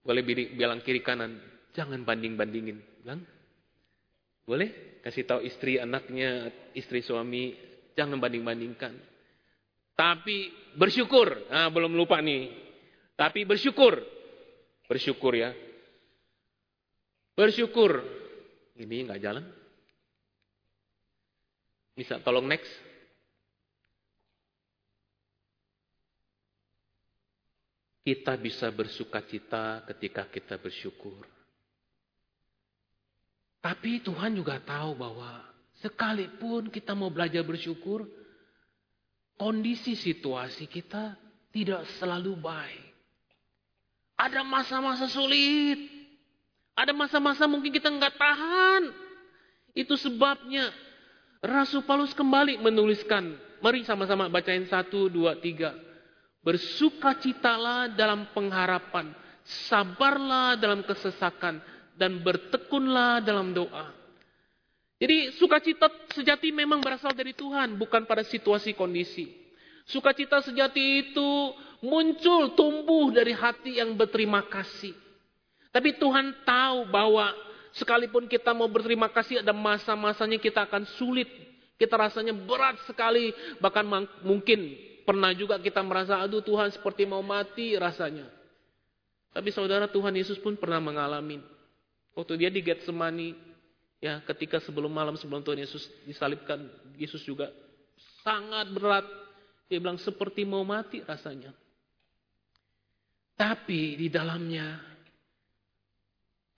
Boleh 0.00 0.24
bilang 0.24 0.80
kiri 0.80 1.04
kanan, 1.04 1.36
jangan 1.76 2.00
banding-bandingin. 2.00 2.80
Bilang, 3.04 3.20
boleh 4.48 4.93
kasih 5.04 5.28
tahu 5.28 5.44
istri 5.44 5.76
anaknya, 5.76 6.48
istri 6.72 7.04
suami, 7.04 7.52
jangan 7.92 8.16
banding-bandingkan. 8.16 8.96
Tapi 9.92 10.48
bersyukur, 10.80 11.44
nah, 11.52 11.68
belum 11.68 11.92
lupa 11.92 12.24
nih. 12.24 12.48
Tapi 13.12 13.44
bersyukur, 13.44 14.00
bersyukur 14.88 15.36
ya. 15.36 15.52
Bersyukur, 17.36 18.00
ini 18.80 19.04
nggak 19.04 19.20
jalan. 19.20 19.44
Bisa 21.92 22.18
tolong 22.24 22.48
next. 22.48 22.72
Kita 28.04 28.40
bisa 28.40 28.72
bersuka 28.72 29.20
cita 29.24 29.84
ketika 29.84 30.26
kita 30.32 30.56
bersyukur. 30.56 31.43
Tapi 33.64 34.04
Tuhan 34.04 34.36
juga 34.36 34.60
tahu 34.60 34.92
bahwa 34.92 35.40
sekalipun 35.80 36.68
kita 36.68 36.92
mau 36.92 37.08
belajar 37.08 37.40
bersyukur, 37.40 38.04
kondisi 39.40 39.96
situasi 39.96 40.68
kita 40.68 41.16
tidak 41.48 41.88
selalu 41.96 42.36
baik. 42.36 42.92
Ada 44.20 44.44
masa-masa 44.44 45.08
sulit. 45.08 45.80
Ada 46.76 46.92
masa-masa 46.92 47.48
mungkin 47.48 47.72
kita 47.72 47.88
nggak 47.88 48.20
tahan. 48.20 48.82
Itu 49.72 49.96
sebabnya 49.96 50.68
Rasul 51.40 51.88
Paulus 51.88 52.12
kembali 52.12 52.60
menuliskan, 52.60 53.36
mari 53.64 53.80
sama-sama 53.88 54.28
bacain 54.28 54.68
satu, 54.68 55.08
dua, 55.08 55.40
tiga. 55.40 55.72
Bersukacitalah 56.44 57.96
dalam 57.96 58.28
pengharapan, 58.36 59.16
sabarlah 59.68 60.60
dalam 60.60 60.84
kesesakan, 60.84 61.64
dan 61.94 62.22
bertekunlah 62.22 63.22
dalam 63.22 63.54
doa. 63.54 63.90
Jadi 64.98 65.34
sukacita 65.36 65.90
sejati 66.14 66.54
memang 66.54 66.80
berasal 66.80 67.12
dari 67.12 67.34
Tuhan, 67.34 67.74
bukan 67.78 68.06
pada 68.06 68.22
situasi 68.22 68.72
kondisi. 68.72 69.30
Sukacita 69.84 70.40
sejati 70.40 71.10
itu 71.10 71.30
muncul, 71.84 72.56
tumbuh 72.56 73.12
dari 73.12 73.36
hati 73.36 73.82
yang 73.82 73.92
berterima 73.98 74.46
kasih. 74.48 74.96
Tapi 75.74 75.98
Tuhan 75.98 76.46
tahu 76.46 76.88
bahwa 76.88 77.34
Sekalipun 77.74 78.30
kita 78.30 78.54
mau 78.54 78.70
berterima 78.70 79.10
kasih 79.10 79.42
ada 79.42 79.50
masa-masanya 79.50 80.38
kita 80.38 80.62
akan 80.62 80.86
sulit. 80.94 81.26
Kita 81.74 81.98
rasanya 81.98 82.30
berat 82.30 82.78
sekali. 82.86 83.34
Bahkan 83.58 83.84
mungkin 84.22 84.78
pernah 85.02 85.34
juga 85.34 85.58
kita 85.58 85.82
merasa 85.82 86.22
aduh 86.22 86.38
Tuhan 86.38 86.70
seperti 86.70 87.02
mau 87.02 87.18
mati 87.18 87.74
rasanya. 87.74 88.30
Tapi 89.34 89.50
saudara 89.50 89.90
Tuhan 89.90 90.14
Yesus 90.14 90.38
pun 90.38 90.54
pernah 90.54 90.78
mengalami. 90.78 91.42
Waktu 92.14 92.38
dia 92.38 92.50
di 92.50 92.62
Getsemani, 92.62 93.34
ya 93.98 94.22
ketika 94.22 94.62
sebelum 94.62 94.90
malam 94.90 95.18
sebelum 95.18 95.42
Tuhan 95.42 95.58
Yesus 95.58 95.90
disalibkan, 96.06 96.62
Yesus 96.94 97.26
juga 97.26 97.50
sangat 98.22 98.70
berat. 98.70 99.06
Dia 99.66 99.82
bilang 99.82 99.98
seperti 99.98 100.46
mau 100.46 100.62
mati 100.62 101.02
rasanya. 101.02 101.50
Tapi 103.34 103.98
di 103.98 104.06
dalamnya 104.06 104.78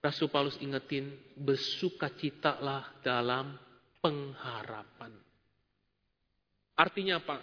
Rasul 0.05 0.29
Paulus 0.29 0.61
ingetin, 0.62 1.11
bersukacitalah 1.35 3.01
dalam 3.01 3.57
pengharapan. 3.99 5.11
Artinya 6.77 7.19
apa? 7.19 7.40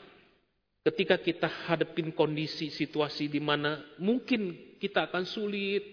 Ketika 0.84 1.20
kita 1.20 1.48
hadapin 1.68 2.14
kondisi 2.14 2.70
situasi 2.70 3.28
di 3.28 3.42
mana 3.42 3.82
mungkin 4.00 4.76
kita 4.78 5.10
akan 5.10 5.24
sulit 5.28 5.84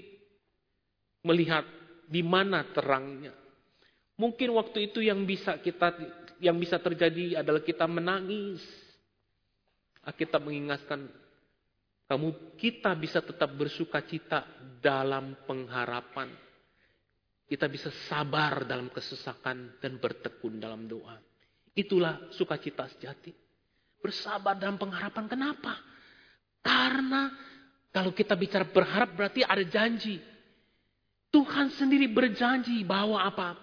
melihat 1.22 1.62
di 2.10 2.26
mana 2.26 2.66
terangnya. 2.74 3.30
Mungkin 4.18 4.50
waktu 4.58 4.90
itu 4.90 4.98
yang 5.00 5.22
bisa 5.22 5.62
kita 5.62 5.94
yang 6.42 6.58
bisa 6.58 6.82
terjadi 6.82 7.46
adalah 7.46 7.62
kita 7.62 7.86
menangis. 7.86 8.60
Kita 10.10 10.42
mengingatkan 10.42 11.06
kamu 12.10 12.58
kita 12.58 12.90
bisa 12.98 13.22
tetap 13.22 13.54
bersukacita 13.54 14.42
dalam 14.82 15.38
pengharapan 15.46 16.34
kita 17.50 17.66
bisa 17.66 17.90
sabar 18.06 18.62
dalam 18.62 18.94
kesesakan 18.94 19.82
dan 19.82 19.98
bertekun 19.98 20.62
dalam 20.62 20.86
doa. 20.86 21.18
Itulah 21.74 22.30
sukacita 22.30 22.86
sejati. 22.86 23.34
Bersabar 23.98 24.54
dalam 24.54 24.78
pengharapan. 24.78 25.26
Kenapa? 25.26 25.74
Karena 26.62 27.26
kalau 27.90 28.14
kita 28.14 28.38
bicara 28.38 28.62
berharap 28.70 29.18
berarti 29.18 29.42
ada 29.42 29.66
janji. 29.66 30.22
Tuhan 31.30 31.70
sendiri 31.78 32.10
berjanji 32.10 32.82
bahwa 32.82 33.22
apa? 33.22 33.54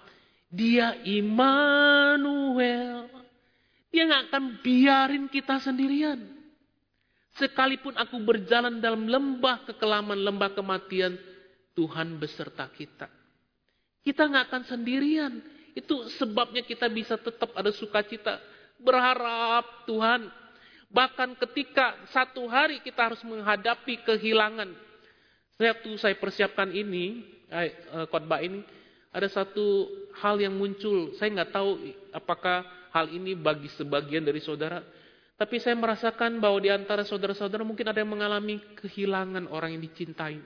Dia 0.48 0.96
Immanuel. 1.04 3.12
Dia 3.92 4.08
nggak 4.08 4.24
akan 4.32 4.44
biarin 4.64 5.28
kita 5.28 5.60
sendirian. 5.60 6.24
Sekalipun 7.36 7.94
aku 8.00 8.18
berjalan 8.24 8.82
dalam 8.82 9.06
lembah 9.06 9.68
kekelaman, 9.68 10.18
lembah 10.18 10.58
kematian, 10.58 11.20
Tuhan 11.78 12.18
beserta 12.18 12.66
kita. 12.72 13.06
Kita 14.02 14.26
nggak 14.26 14.46
akan 14.50 14.64
sendirian. 14.66 15.34
Itu 15.78 16.10
sebabnya 16.18 16.66
kita 16.66 16.90
bisa 16.90 17.20
tetap 17.20 17.54
ada 17.54 17.70
sukacita. 17.70 18.42
Berharap 18.82 19.86
Tuhan. 19.86 20.26
Bahkan 20.88 21.36
ketika 21.46 22.00
satu 22.16 22.48
hari 22.48 22.80
kita 22.80 23.12
harus 23.12 23.22
menghadapi 23.28 24.02
kehilangan. 24.08 24.72
Waktu 25.58 25.90
saya 26.00 26.16
persiapkan 26.18 26.70
ini, 26.74 27.37
khotbah 28.12 28.44
ini, 28.44 28.62
ada 29.12 29.28
satu 29.32 29.88
hal 30.20 30.38
yang 30.38 30.54
muncul. 30.54 31.16
Saya 31.16 31.32
nggak 31.32 31.52
tahu 31.56 31.80
apakah 32.12 32.68
hal 32.92 33.10
ini 33.10 33.34
bagi 33.34 33.72
sebagian 33.74 34.22
dari 34.22 34.44
saudara. 34.44 34.84
Tapi 35.38 35.62
saya 35.62 35.78
merasakan 35.78 36.42
bahwa 36.42 36.58
di 36.60 36.74
antara 36.74 37.06
saudara-saudara 37.06 37.62
mungkin 37.62 37.86
ada 37.86 38.02
yang 38.02 38.10
mengalami 38.10 38.58
kehilangan 38.82 39.48
orang 39.54 39.78
yang 39.78 39.86
dicintai. 39.86 40.42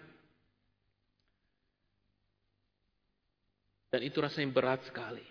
Dan 3.91 4.07
itu 4.07 4.23
rasanya 4.23 4.55
berat 4.55 4.87
sekali. 4.87 5.25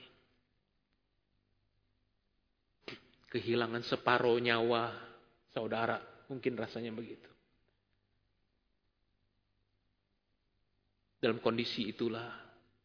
Kehilangan 3.30 3.86
separuh 3.86 4.42
nyawa 4.42 4.90
saudara, 5.54 5.96
mungkin 6.26 6.58
rasanya 6.58 6.90
begitu. 6.90 7.29
Dalam 11.20 11.38
kondisi 11.44 11.86
itulah 11.86 12.32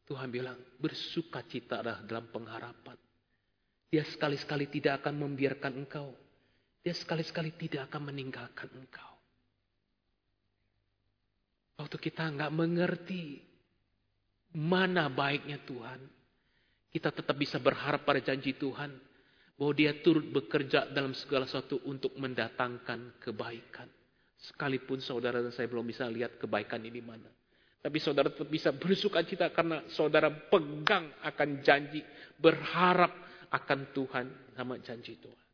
Tuhan 0.03 0.27
bilang 0.29 0.59
bersukacitalah 0.77 2.03
dalam 2.03 2.27
pengharapan. 2.29 2.99
Dia 3.89 4.03
sekali-sekali 4.03 4.67
tidak 4.67 5.01
akan 5.01 5.23
membiarkan 5.23 5.73
engkau 5.79 6.11
dia 6.85 6.93
sekali-sekali 6.93 7.49
tidak 7.57 7.89
akan 7.89 8.13
meninggalkan 8.13 8.69
engkau. 8.77 9.11
Waktu 11.81 11.97
kita 11.97 12.29
nggak 12.29 12.53
mengerti 12.53 13.41
mana 14.53 15.09
baiknya 15.09 15.57
Tuhan, 15.65 15.97
kita 16.93 17.09
tetap 17.09 17.33
bisa 17.41 17.57
berharap 17.57 18.05
pada 18.05 18.21
janji 18.21 18.53
Tuhan 18.53 18.93
bahwa 19.57 19.73
Dia 19.73 19.97
turut 20.05 20.29
bekerja 20.29 20.93
dalam 20.93 21.17
segala 21.17 21.49
sesuatu 21.49 21.81
untuk 21.89 22.13
mendatangkan 22.21 23.17
kebaikan. 23.17 23.89
Sekalipun 24.37 25.01
saudara 25.01 25.41
dan 25.41 25.49
saya 25.49 25.65
belum 25.65 25.89
bisa 25.89 26.05
lihat 26.05 26.37
kebaikan 26.37 26.85
ini 26.85 27.01
mana. 27.01 27.33
Tapi 27.85 28.01
saudara 28.01 28.33
tetap 28.33 28.49
bisa 28.49 28.73
bersuka 28.73 29.21
cita 29.21 29.45
karena 29.53 29.85
saudara 29.93 30.33
pegang 30.33 31.05
akan 31.21 31.61
janji, 31.61 32.01
berharap 32.41 33.13
akan 33.53 33.79
Tuhan 33.93 34.25
sama 34.57 34.81
janji 34.81 35.13
Tuhan. 35.21 35.45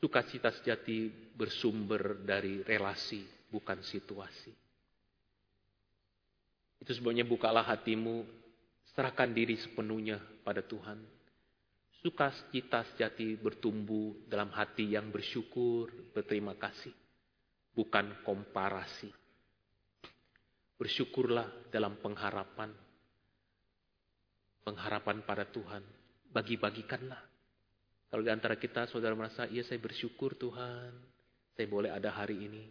Sukacita 0.00 0.48
sejati 0.56 1.12
bersumber 1.36 2.16
dari 2.24 2.64
relasi, 2.64 3.20
bukan 3.52 3.84
situasi. 3.84 4.52
Itu 6.80 6.96
sebabnya 6.96 7.28
bukalah 7.28 7.68
hatimu, 7.68 8.24
serahkan 8.96 9.28
diri 9.28 9.60
sepenuhnya 9.60 10.16
pada 10.40 10.64
Tuhan. 10.64 11.15
Sukacita 12.04 12.84
sejati 12.92 13.34
bertumbuh 13.36 14.28
dalam 14.28 14.52
hati 14.52 14.94
yang 14.94 15.10
bersyukur, 15.10 15.90
berterima 16.12 16.54
kasih, 16.54 16.92
bukan 17.72 18.22
komparasi. 18.22 19.10
Bersyukurlah 20.76 21.72
dalam 21.72 21.96
pengharapan, 21.98 22.68
pengharapan 24.62 25.24
pada 25.24 25.48
Tuhan, 25.48 25.82
bagi-bagikanlah 26.30 27.36
kalau 28.06 28.22
di 28.22 28.30
antara 28.30 28.54
kita 28.54 28.86
saudara 28.86 29.18
merasa, 29.18 29.50
iya 29.50 29.66
saya 29.66 29.82
bersyukur 29.82 30.38
Tuhan, 30.38 30.94
saya 31.58 31.66
boleh 31.66 31.90
ada 31.90 32.14
hari 32.14 32.48
ini. 32.48 32.64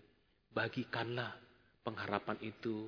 Bagikanlah 0.49 1.35
pengharapan 1.83 2.39
itu. 2.39 2.87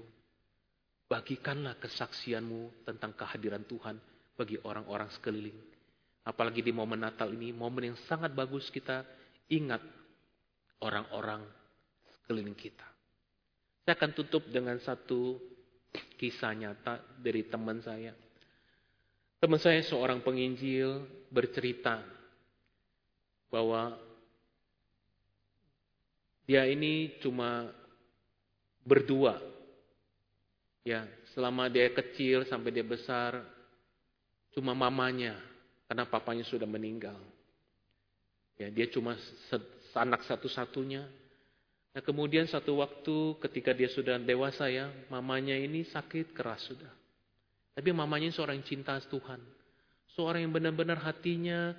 Bagikanlah 1.08 1.76
kesaksianmu 1.80 2.88
tentang 2.88 3.15
kehadiran 3.15 3.62
Tuhan 3.67 4.00
bagi 4.34 4.58
orang-orang 4.63 5.12
sekeliling. 5.12 5.56
Apalagi 6.28 6.60
di 6.60 6.76
momen 6.76 7.00
Natal 7.00 7.32
ini, 7.32 7.56
momen 7.56 7.96
yang 7.96 8.00
sangat 8.12 8.36
bagus 8.36 8.68
kita 8.68 9.08
ingat 9.48 9.80
orang-orang 10.84 11.40
sekeliling 12.12 12.52
kita. 12.52 12.84
Saya 13.88 13.96
akan 13.96 14.12
tutup 14.12 14.44
dengan 14.52 14.76
satu 14.84 15.40
kisah 16.20 16.52
nyata 16.52 17.00
dari 17.16 17.48
teman 17.48 17.80
saya. 17.80 18.12
Teman 19.40 19.56
saya 19.63 19.80
seorang 19.88 20.20
penginjil 20.20 21.08
bercerita 21.32 22.04
bahwa 23.48 23.96
dia 26.44 26.68
ini 26.68 27.16
cuma 27.24 27.72
berdua. 28.84 29.40
Ya, 30.84 31.08
selama 31.32 31.72
dia 31.72 31.88
kecil 31.96 32.44
sampai 32.44 32.76
dia 32.76 32.84
besar 32.84 33.40
cuma 34.52 34.76
mamanya 34.76 35.40
karena 35.88 36.04
papanya 36.04 36.43
sudah 36.43 36.67
meninggal. 36.67 37.17
Ya, 38.60 38.67
dia 38.67 38.91
cuma 38.91 39.15
anak 39.95 40.28
satu-satunya. 40.28 41.08
Nah, 41.95 42.02
kemudian 42.04 42.45
satu 42.45 42.78
waktu 42.84 43.39
ketika 43.47 43.73
dia 43.73 43.89
sudah 43.89 44.21
dewasa 44.21 44.69
ya, 44.69 44.91
mamanya 45.10 45.56
ini 45.58 45.88
sakit 45.88 46.36
keras 46.36 46.67
sudah. 46.67 46.91
Tapi 47.73 47.89
mamanya 47.93 48.30
seorang 48.34 48.62
cinta 48.65 48.97
Tuhan. 49.02 49.41
Seorang 50.17 50.45
yang 50.45 50.54
benar-benar 50.54 50.97
hatinya 51.02 51.78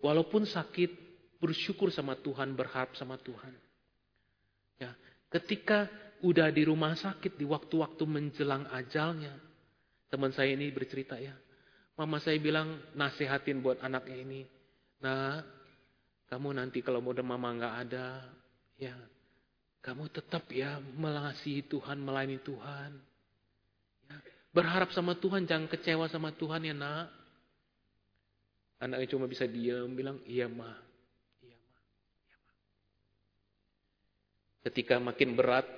walaupun 0.00 0.48
sakit 0.48 1.04
bersyukur 1.36 1.92
sama 1.92 2.16
Tuhan, 2.16 2.56
berharap 2.56 2.96
sama 2.96 3.20
Tuhan. 3.20 3.52
Ya, 4.80 4.96
ketika 5.28 5.92
udah 6.24 6.48
di 6.48 6.64
rumah 6.64 6.96
sakit 6.96 7.36
di 7.36 7.44
waktu-waktu 7.44 8.04
menjelang 8.08 8.64
ajalnya, 8.72 9.36
teman 10.08 10.32
saya 10.32 10.56
ini 10.56 10.72
bercerita 10.72 11.20
ya, 11.20 11.36
mama 11.94 12.18
saya 12.18 12.38
bilang 12.42 12.80
nasehatin 12.98 13.62
buat 13.62 13.78
anaknya 13.82 14.16
ini, 14.18 14.40
nah 14.98 15.42
kamu 16.26 16.58
nanti 16.58 16.82
kalau 16.82 16.98
udah 17.02 17.22
mama 17.22 17.54
nggak 17.54 17.74
ada, 17.86 18.26
ya 18.80 18.94
kamu 19.84 20.08
tetap 20.08 20.48
ya 20.48 20.80
mengasihi 20.80 21.68
Tuhan, 21.68 22.00
melayani 22.00 22.40
Tuhan. 22.40 22.90
Ya, 24.08 24.16
berharap 24.56 24.88
sama 24.96 25.12
Tuhan, 25.12 25.44
jangan 25.44 25.68
kecewa 25.68 26.08
sama 26.08 26.32
Tuhan 26.32 26.64
ya 26.64 26.72
nak. 26.72 27.12
Anaknya 28.80 29.06
cuma 29.12 29.28
bisa 29.28 29.44
diam, 29.44 29.92
bilang, 29.92 30.24
iya 30.24 30.48
mah. 30.48 30.80
Ketika 34.64 34.96
makin 34.96 35.36
berat, 35.36 35.68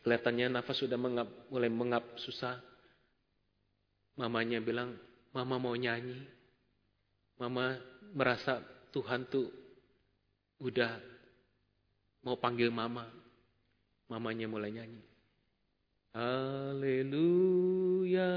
kelihatannya 0.00 0.48
nafas 0.48 0.80
sudah 0.80 0.96
mengap, 0.96 1.28
mulai 1.52 1.68
mengap 1.68 2.04
susah. 2.16 2.56
Mamanya 4.20 4.60
bilang, 4.60 4.92
mama 5.32 5.56
mau 5.56 5.72
nyanyi. 5.72 6.20
Mama 7.40 7.80
merasa 8.12 8.60
Tuhan 8.92 9.24
tuh 9.32 9.48
udah 10.60 11.00
mau 12.20 12.36
panggil 12.36 12.68
mama. 12.68 13.08
Mamanya 14.12 14.44
mulai 14.44 14.76
nyanyi. 14.76 15.00
Haleluya, 16.12 18.28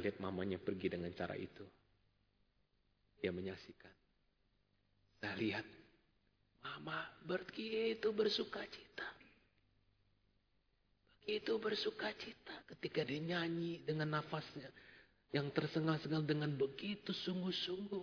Lihat 0.00 0.16
mamanya 0.18 0.56
pergi 0.56 0.96
dengan 0.96 1.12
cara 1.12 1.36
itu, 1.36 1.62
dia 3.20 3.30
menyaksikan. 3.30 3.94
Saya 5.20 5.36
lihat, 5.36 5.66
mama 6.64 7.04
begitu 7.28 8.08
bersuka 8.16 8.64
cita. 8.64 9.08
Begitu 11.20 11.52
bersuka 11.60 12.10
cita 12.16 12.56
ketika 12.74 13.04
dia 13.04 13.20
nyanyi 13.20 13.84
dengan 13.84 14.18
nafasnya. 14.18 14.66
Yang 15.30 15.54
tersengal-sengal 15.54 16.26
dengan 16.26 16.50
begitu 16.56 17.14
sungguh-sungguh. 17.14 18.02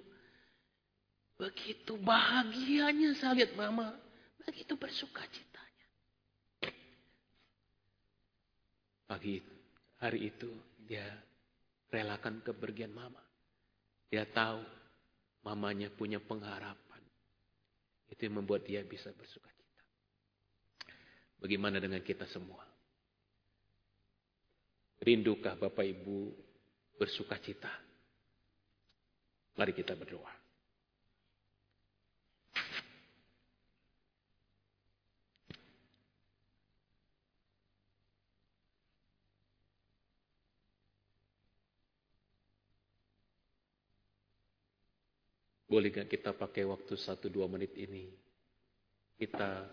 Begitu 1.41 1.99
bahagianya 1.99 3.17
saya 3.19 3.43
lihat 3.43 3.57
mama. 3.59 3.91
Begitu 4.47 4.79
bersuka 4.79 5.27
citanya. 5.27 5.87
Pagi 9.11 9.43
hari 9.99 10.31
itu 10.31 10.47
dia 10.87 11.03
relakan 11.91 12.43
kepergian 12.43 12.93
mama. 12.93 13.23
Dia 14.07 14.23
tahu 14.27 14.63
mamanya 15.43 15.91
punya 15.91 16.19
pengharapan. 16.19 17.01
Itu 18.07 18.27
yang 18.27 18.43
membuat 18.43 18.63
dia 18.63 18.83
bisa 18.87 19.11
bersuka 19.11 19.51
cita. 19.51 19.83
Bagaimana 21.43 21.81
dengan 21.83 21.99
kita 22.03 22.23
semua? 22.27 22.63
Rindukah 25.03 25.59
Bapak 25.59 25.85
Ibu 25.85 26.33
bersuka 26.97 27.37
cita? 27.39 27.71
Mari 29.57 29.73
kita 29.73 29.97
berdoa. 29.97 30.36
Boleh 45.67 45.91
gak 45.91 46.07
kita 46.07 46.31
pakai 46.31 46.63
waktu 46.63 46.95
satu 46.95 47.27
dua 47.27 47.51
menit 47.51 47.75
ini? 47.75 48.07
Kita 49.19 49.67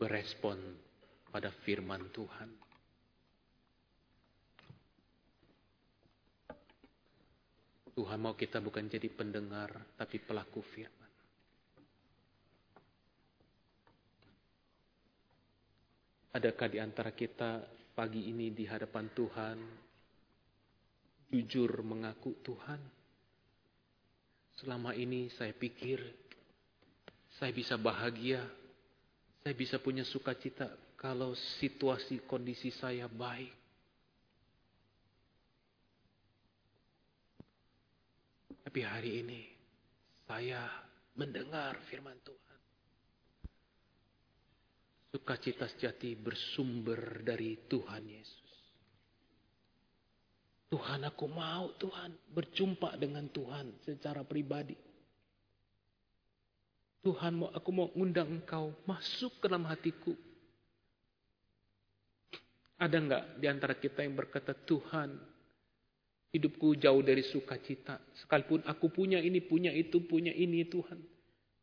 berespon 0.00 0.56
pada 1.28 1.52
firman 1.52 2.08
Tuhan. 2.08 2.50
Tuhan 7.94 8.18
mau 8.18 8.34
kita 8.34 8.58
bukan 8.58 8.88
jadi 8.88 9.06
pendengar, 9.12 9.70
tapi 9.94 10.18
pelaku 10.18 10.64
firman. 10.64 11.12
Adakah 16.34 16.66
di 16.66 16.78
antara 16.82 17.14
kita 17.14 17.62
pagi 17.94 18.32
ini 18.32 18.50
di 18.50 18.66
hadapan 18.66 19.06
Tuhan, 19.14 19.58
jujur 21.30 21.70
mengaku 21.86 22.34
Tuhan? 22.42 23.03
Selama 24.64 24.96
ini 24.96 25.28
saya 25.36 25.52
pikir 25.52 26.00
saya 27.36 27.52
bisa 27.52 27.76
bahagia, 27.76 28.40
saya 29.44 29.52
bisa 29.52 29.76
punya 29.76 30.00
sukacita 30.08 30.72
kalau 30.96 31.36
situasi 31.60 32.24
kondisi 32.24 32.72
saya 32.72 33.04
baik. 33.04 33.52
Tapi 38.64 38.80
hari 38.80 39.20
ini 39.20 39.40
saya 40.24 40.64
mendengar 41.12 41.76
firman 41.92 42.16
Tuhan. 42.24 42.60
Sukacita 45.12 45.68
sejati 45.68 46.16
bersumber 46.16 47.20
dari 47.20 47.68
Tuhan 47.68 48.02
Yesus. 48.08 48.43
Tuhan 50.74 51.06
aku 51.06 51.30
mau 51.30 51.70
Tuhan 51.78 52.10
berjumpa 52.34 52.98
dengan 52.98 53.30
Tuhan 53.30 53.78
secara 53.86 54.26
pribadi. 54.26 54.74
Tuhan 56.98 57.38
mau 57.38 57.54
aku 57.54 57.70
mau 57.70 57.94
undang 57.94 58.42
engkau 58.42 58.74
masuk 58.82 59.38
ke 59.38 59.46
dalam 59.46 59.70
hatiku. 59.70 60.18
Ada 62.74 62.96
enggak 62.98 63.24
di 63.38 63.46
antara 63.46 63.78
kita 63.78 64.02
yang 64.02 64.18
berkata 64.18 64.50
Tuhan 64.50 65.14
hidupku 66.34 66.74
jauh 66.74 67.06
dari 67.06 67.22
sukacita. 67.22 68.02
Sekalipun 68.18 68.66
aku 68.66 68.90
punya 68.90 69.22
ini, 69.22 69.38
punya 69.38 69.70
itu, 69.70 70.02
punya 70.02 70.34
ini 70.34 70.66
Tuhan. 70.66 70.98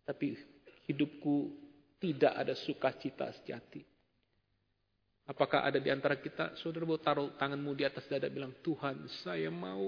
Tapi 0.08 0.40
hidupku 0.88 1.52
tidak 2.00 2.32
ada 2.32 2.56
sukacita 2.56 3.28
sejati. 3.44 3.91
Apakah 5.30 5.64
ada 5.64 5.78
di 5.78 5.94
antara 5.94 6.18
kita, 6.18 6.58
saudara 6.58 6.84
mau 6.84 6.98
taruh 6.98 7.38
tanganmu 7.38 7.72
di 7.78 7.86
atas 7.86 8.10
dada 8.10 8.26
bilang, 8.28 8.58
Tuhan 8.66 9.06
saya 9.22 9.54
mau 9.54 9.80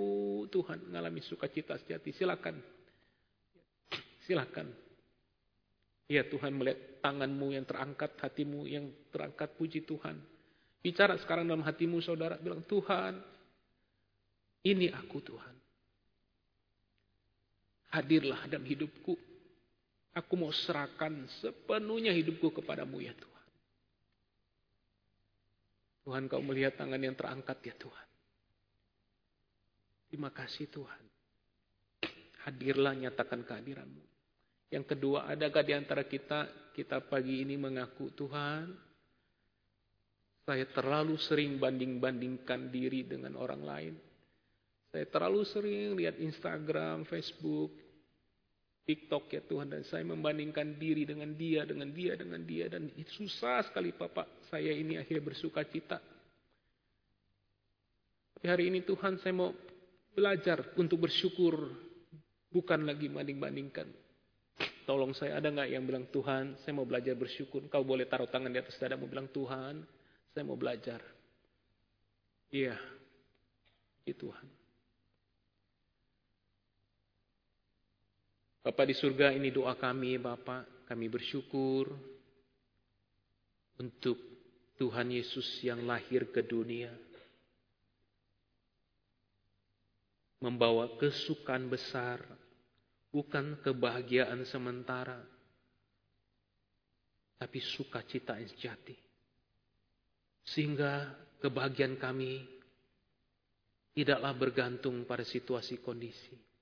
Tuhan 0.45 0.87
mengalami 0.87 1.25
sukacita 1.25 1.73
sejati. 1.81 2.13
Silakan. 2.13 2.61
Silakan. 4.29 4.69
Ya 6.05 6.21
Tuhan 6.29 6.53
melihat 6.53 7.01
tanganmu 7.01 7.57
yang 7.57 7.65
terangkat, 7.65 8.13
hatimu 8.21 8.69
yang 8.69 8.87
terangkat, 9.09 9.57
puji 9.57 9.81
Tuhan. 9.83 10.21
Bicara 10.83 11.17
sekarang 11.17 11.49
dalam 11.49 11.65
hatimu 11.65 12.03
saudara, 12.03 12.37
bilang 12.37 12.61
Tuhan, 12.67 13.17
ini 14.63 14.87
aku 14.93 15.19
Tuhan. 15.19 15.55
Hadirlah 17.93 18.47
dalam 18.47 18.63
hidupku. 18.63 19.15
Aku 20.13 20.33
mau 20.37 20.53
serahkan 20.53 21.25
sepenuhnya 21.41 22.13
hidupku 22.13 22.53
kepadamu 22.53 23.01
ya 23.01 23.17
Tuhan. 23.17 23.32
Tuhan 26.03 26.27
kau 26.27 26.43
melihat 26.43 26.75
tangan 26.75 26.99
yang 26.99 27.15
terangkat 27.15 27.57
ya 27.63 27.75
Tuhan. 27.79 28.07
Terima 30.11 30.29
kasih 30.29 30.67
Tuhan. 30.69 31.03
Hadirlah 32.43 32.93
nyatakan 32.93 33.41
kehadiranmu. 33.47 34.03
Yang 34.69 34.85
kedua, 34.93 35.31
adakah 35.31 35.63
di 35.63 35.73
antara 35.73 36.03
kita, 36.03 36.71
kita 36.75 36.99
pagi 37.07 37.45
ini 37.45 37.55
mengaku 37.55 38.11
Tuhan, 38.11 38.73
saya 40.43 40.67
terlalu 40.75 41.15
sering 41.15 41.55
banding-bandingkan 41.55 42.67
diri 42.67 43.07
dengan 43.07 43.39
orang 43.39 43.63
lain. 43.63 43.93
Saya 44.91 45.07
terlalu 45.07 45.41
sering 45.47 45.95
lihat 45.95 46.19
Instagram, 46.19 47.07
Facebook, 47.07 47.71
TikTok 48.83 49.31
ya 49.31 49.41
Tuhan 49.47 49.71
dan 49.71 49.83
saya 49.87 50.03
membandingkan 50.03 50.75
diri 50.75 51.07
dengan 51.07 51.31
dia, 51.39 51.63
dengan 51.63 51.87
dia, 51.95 52.19
dengan 52.19 52.43
dia 52.43 52.67
dan 52.67 52.91
itu 52.99 53.23
susah 53.23 53.63
sekali 53.63 53.95
Bapak 53.95 54.47
saya 54.51 54.75
ini 54.75 54.99
akhirnya 54.99 55.23
bersuka 55.23 55.63
cita. 55.63 56.03
Tapi 58.35 58.45
hari 58.51 58.67
ini 58.67 58.83
Tuhan 58.83 59.23
saya 59.23 59.31
mau 59.31 59.55
belajar 60.11 60.75
untuk 60.75 61.07
bersyukur 61.07 61.55
bukan 62.51 62.83
lagi 62.83 63.07
banding-bandingkan. 63.07 63.87
Tolong 64.83 65.15
saya 65.15 65.39
ada 65.39 65.47
nggak 65.47 65.69
yang 65.71 65.87
bilang 65.87 66.05
Tuhan 66.11 66.59
saya 66.59 66.75
mau 66.75 66.83
belajar 66.83 67.15
bersyukur. 67.15 67.63
Kau 67.71 67.87
boleh 67.87 68.03
taruh 68.03 68.27
tangan 68.27 68.51
di 68.51 68.59
atas 68.59 68.75
dada 68.75 68.99
mau 68.99 69.07
bilang 69.07 69.31
Tuhan 69.31 69.79
saya 70.35 70.43
mau 70.43 70.59
belajar. 70.59 70.99
Iya, 72.51 72.75
itu 74.03 74.27
Tuhan. 74.27 74.62
Bapak 78.63 78.87
di 78.87 78.95
surga 78.95 79.35
ini 79.35 79.51
doa 79.51 79.75
kami 79.75 80.15
Bapak. 80.15 80.87
Kami 80.87 81.11
bersyukur 81.11 81.91
untuk 83.75 84.15
Tuhan 84.79 85.11
Yesus 85.11 85.59
yang 85.67 85.83
lahir 85.83 86.31
ke 86.31 86.39
dunia. 86.39 86.95
Membawa 90.39 90.95
kesukaan 90.95 91.67
besar. 91.67 92.23
Bukan 93.11 93.59
kebahagiaan 93.59 94.47
sementara. 94.47 95.19
Tapi 97.35 97.59
sukacita 97.59 98.39
yang 98.39 98.47
sejati. 98.47 98.95
Sehingga 100.47 101.11
kebahagiaan 101.43 101.99
kami 101.99 102.47
tidaklah 103.91 104.31
bergantung 104.31 105.03
pada 105.03 105.27
situasi 105.27 105.83
kondisi 105.83 106.52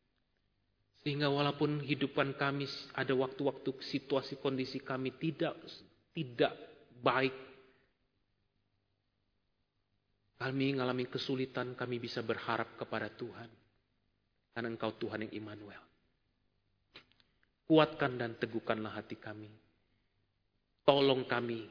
sehingga 1.01 1.33
walaupun 1.33 1.81
hidupan 1.81 2.37
kami 2.37 2.69
ada 2.93 3.13
waktu-waktu 3.17 3.73
situasi 3.81 4.37
kondisi 4.37 4.77
kami 4.77 5.17
tidak 5.17 5.57
tidak 6.13 6.53
baik. 7.01 7.33
Kami 10.41 10.73
mengalami 10.73 11.05
kesulitan, 11.05 11.77
kami 11.77 12.01
bisa 12.01 12.25
berharap 12.25 12.73
kepada 12.73 13.13
Tuhan. 13.13 13.49
Karena 14.51 14.67
Engkau 14.73 14.93
Tuhan 14.97 15.29
yang 15.29 15.33
Immanuel. 15.37 15.81
Kuatkan 17.69 18.17
dan 18.17 18.35
teguhkanlah 18.41 18.89
hati 18.89 19.21
kami. 19.21 19.47
Tolong 20.81 21.29
kami 21.29 21.61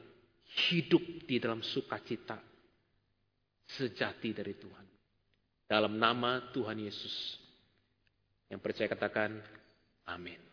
hidup 0.71 1.03
di 1.27 1.35
dalam 1.37 1.59
sukacita 1.59 2.39
sejati 3.67 4.31
dari 4.31 4.55
Tuhan. 4.55 4.87
Dalam 5.67 5.99
nama 5.99 6.51
Tuhan 6.55 6.79
Yesus. 6.79 7.37
Yang 8.51 8.59
percaya 8.59 8.87
katakan 8.91 9.39
amin. 10.11 10.50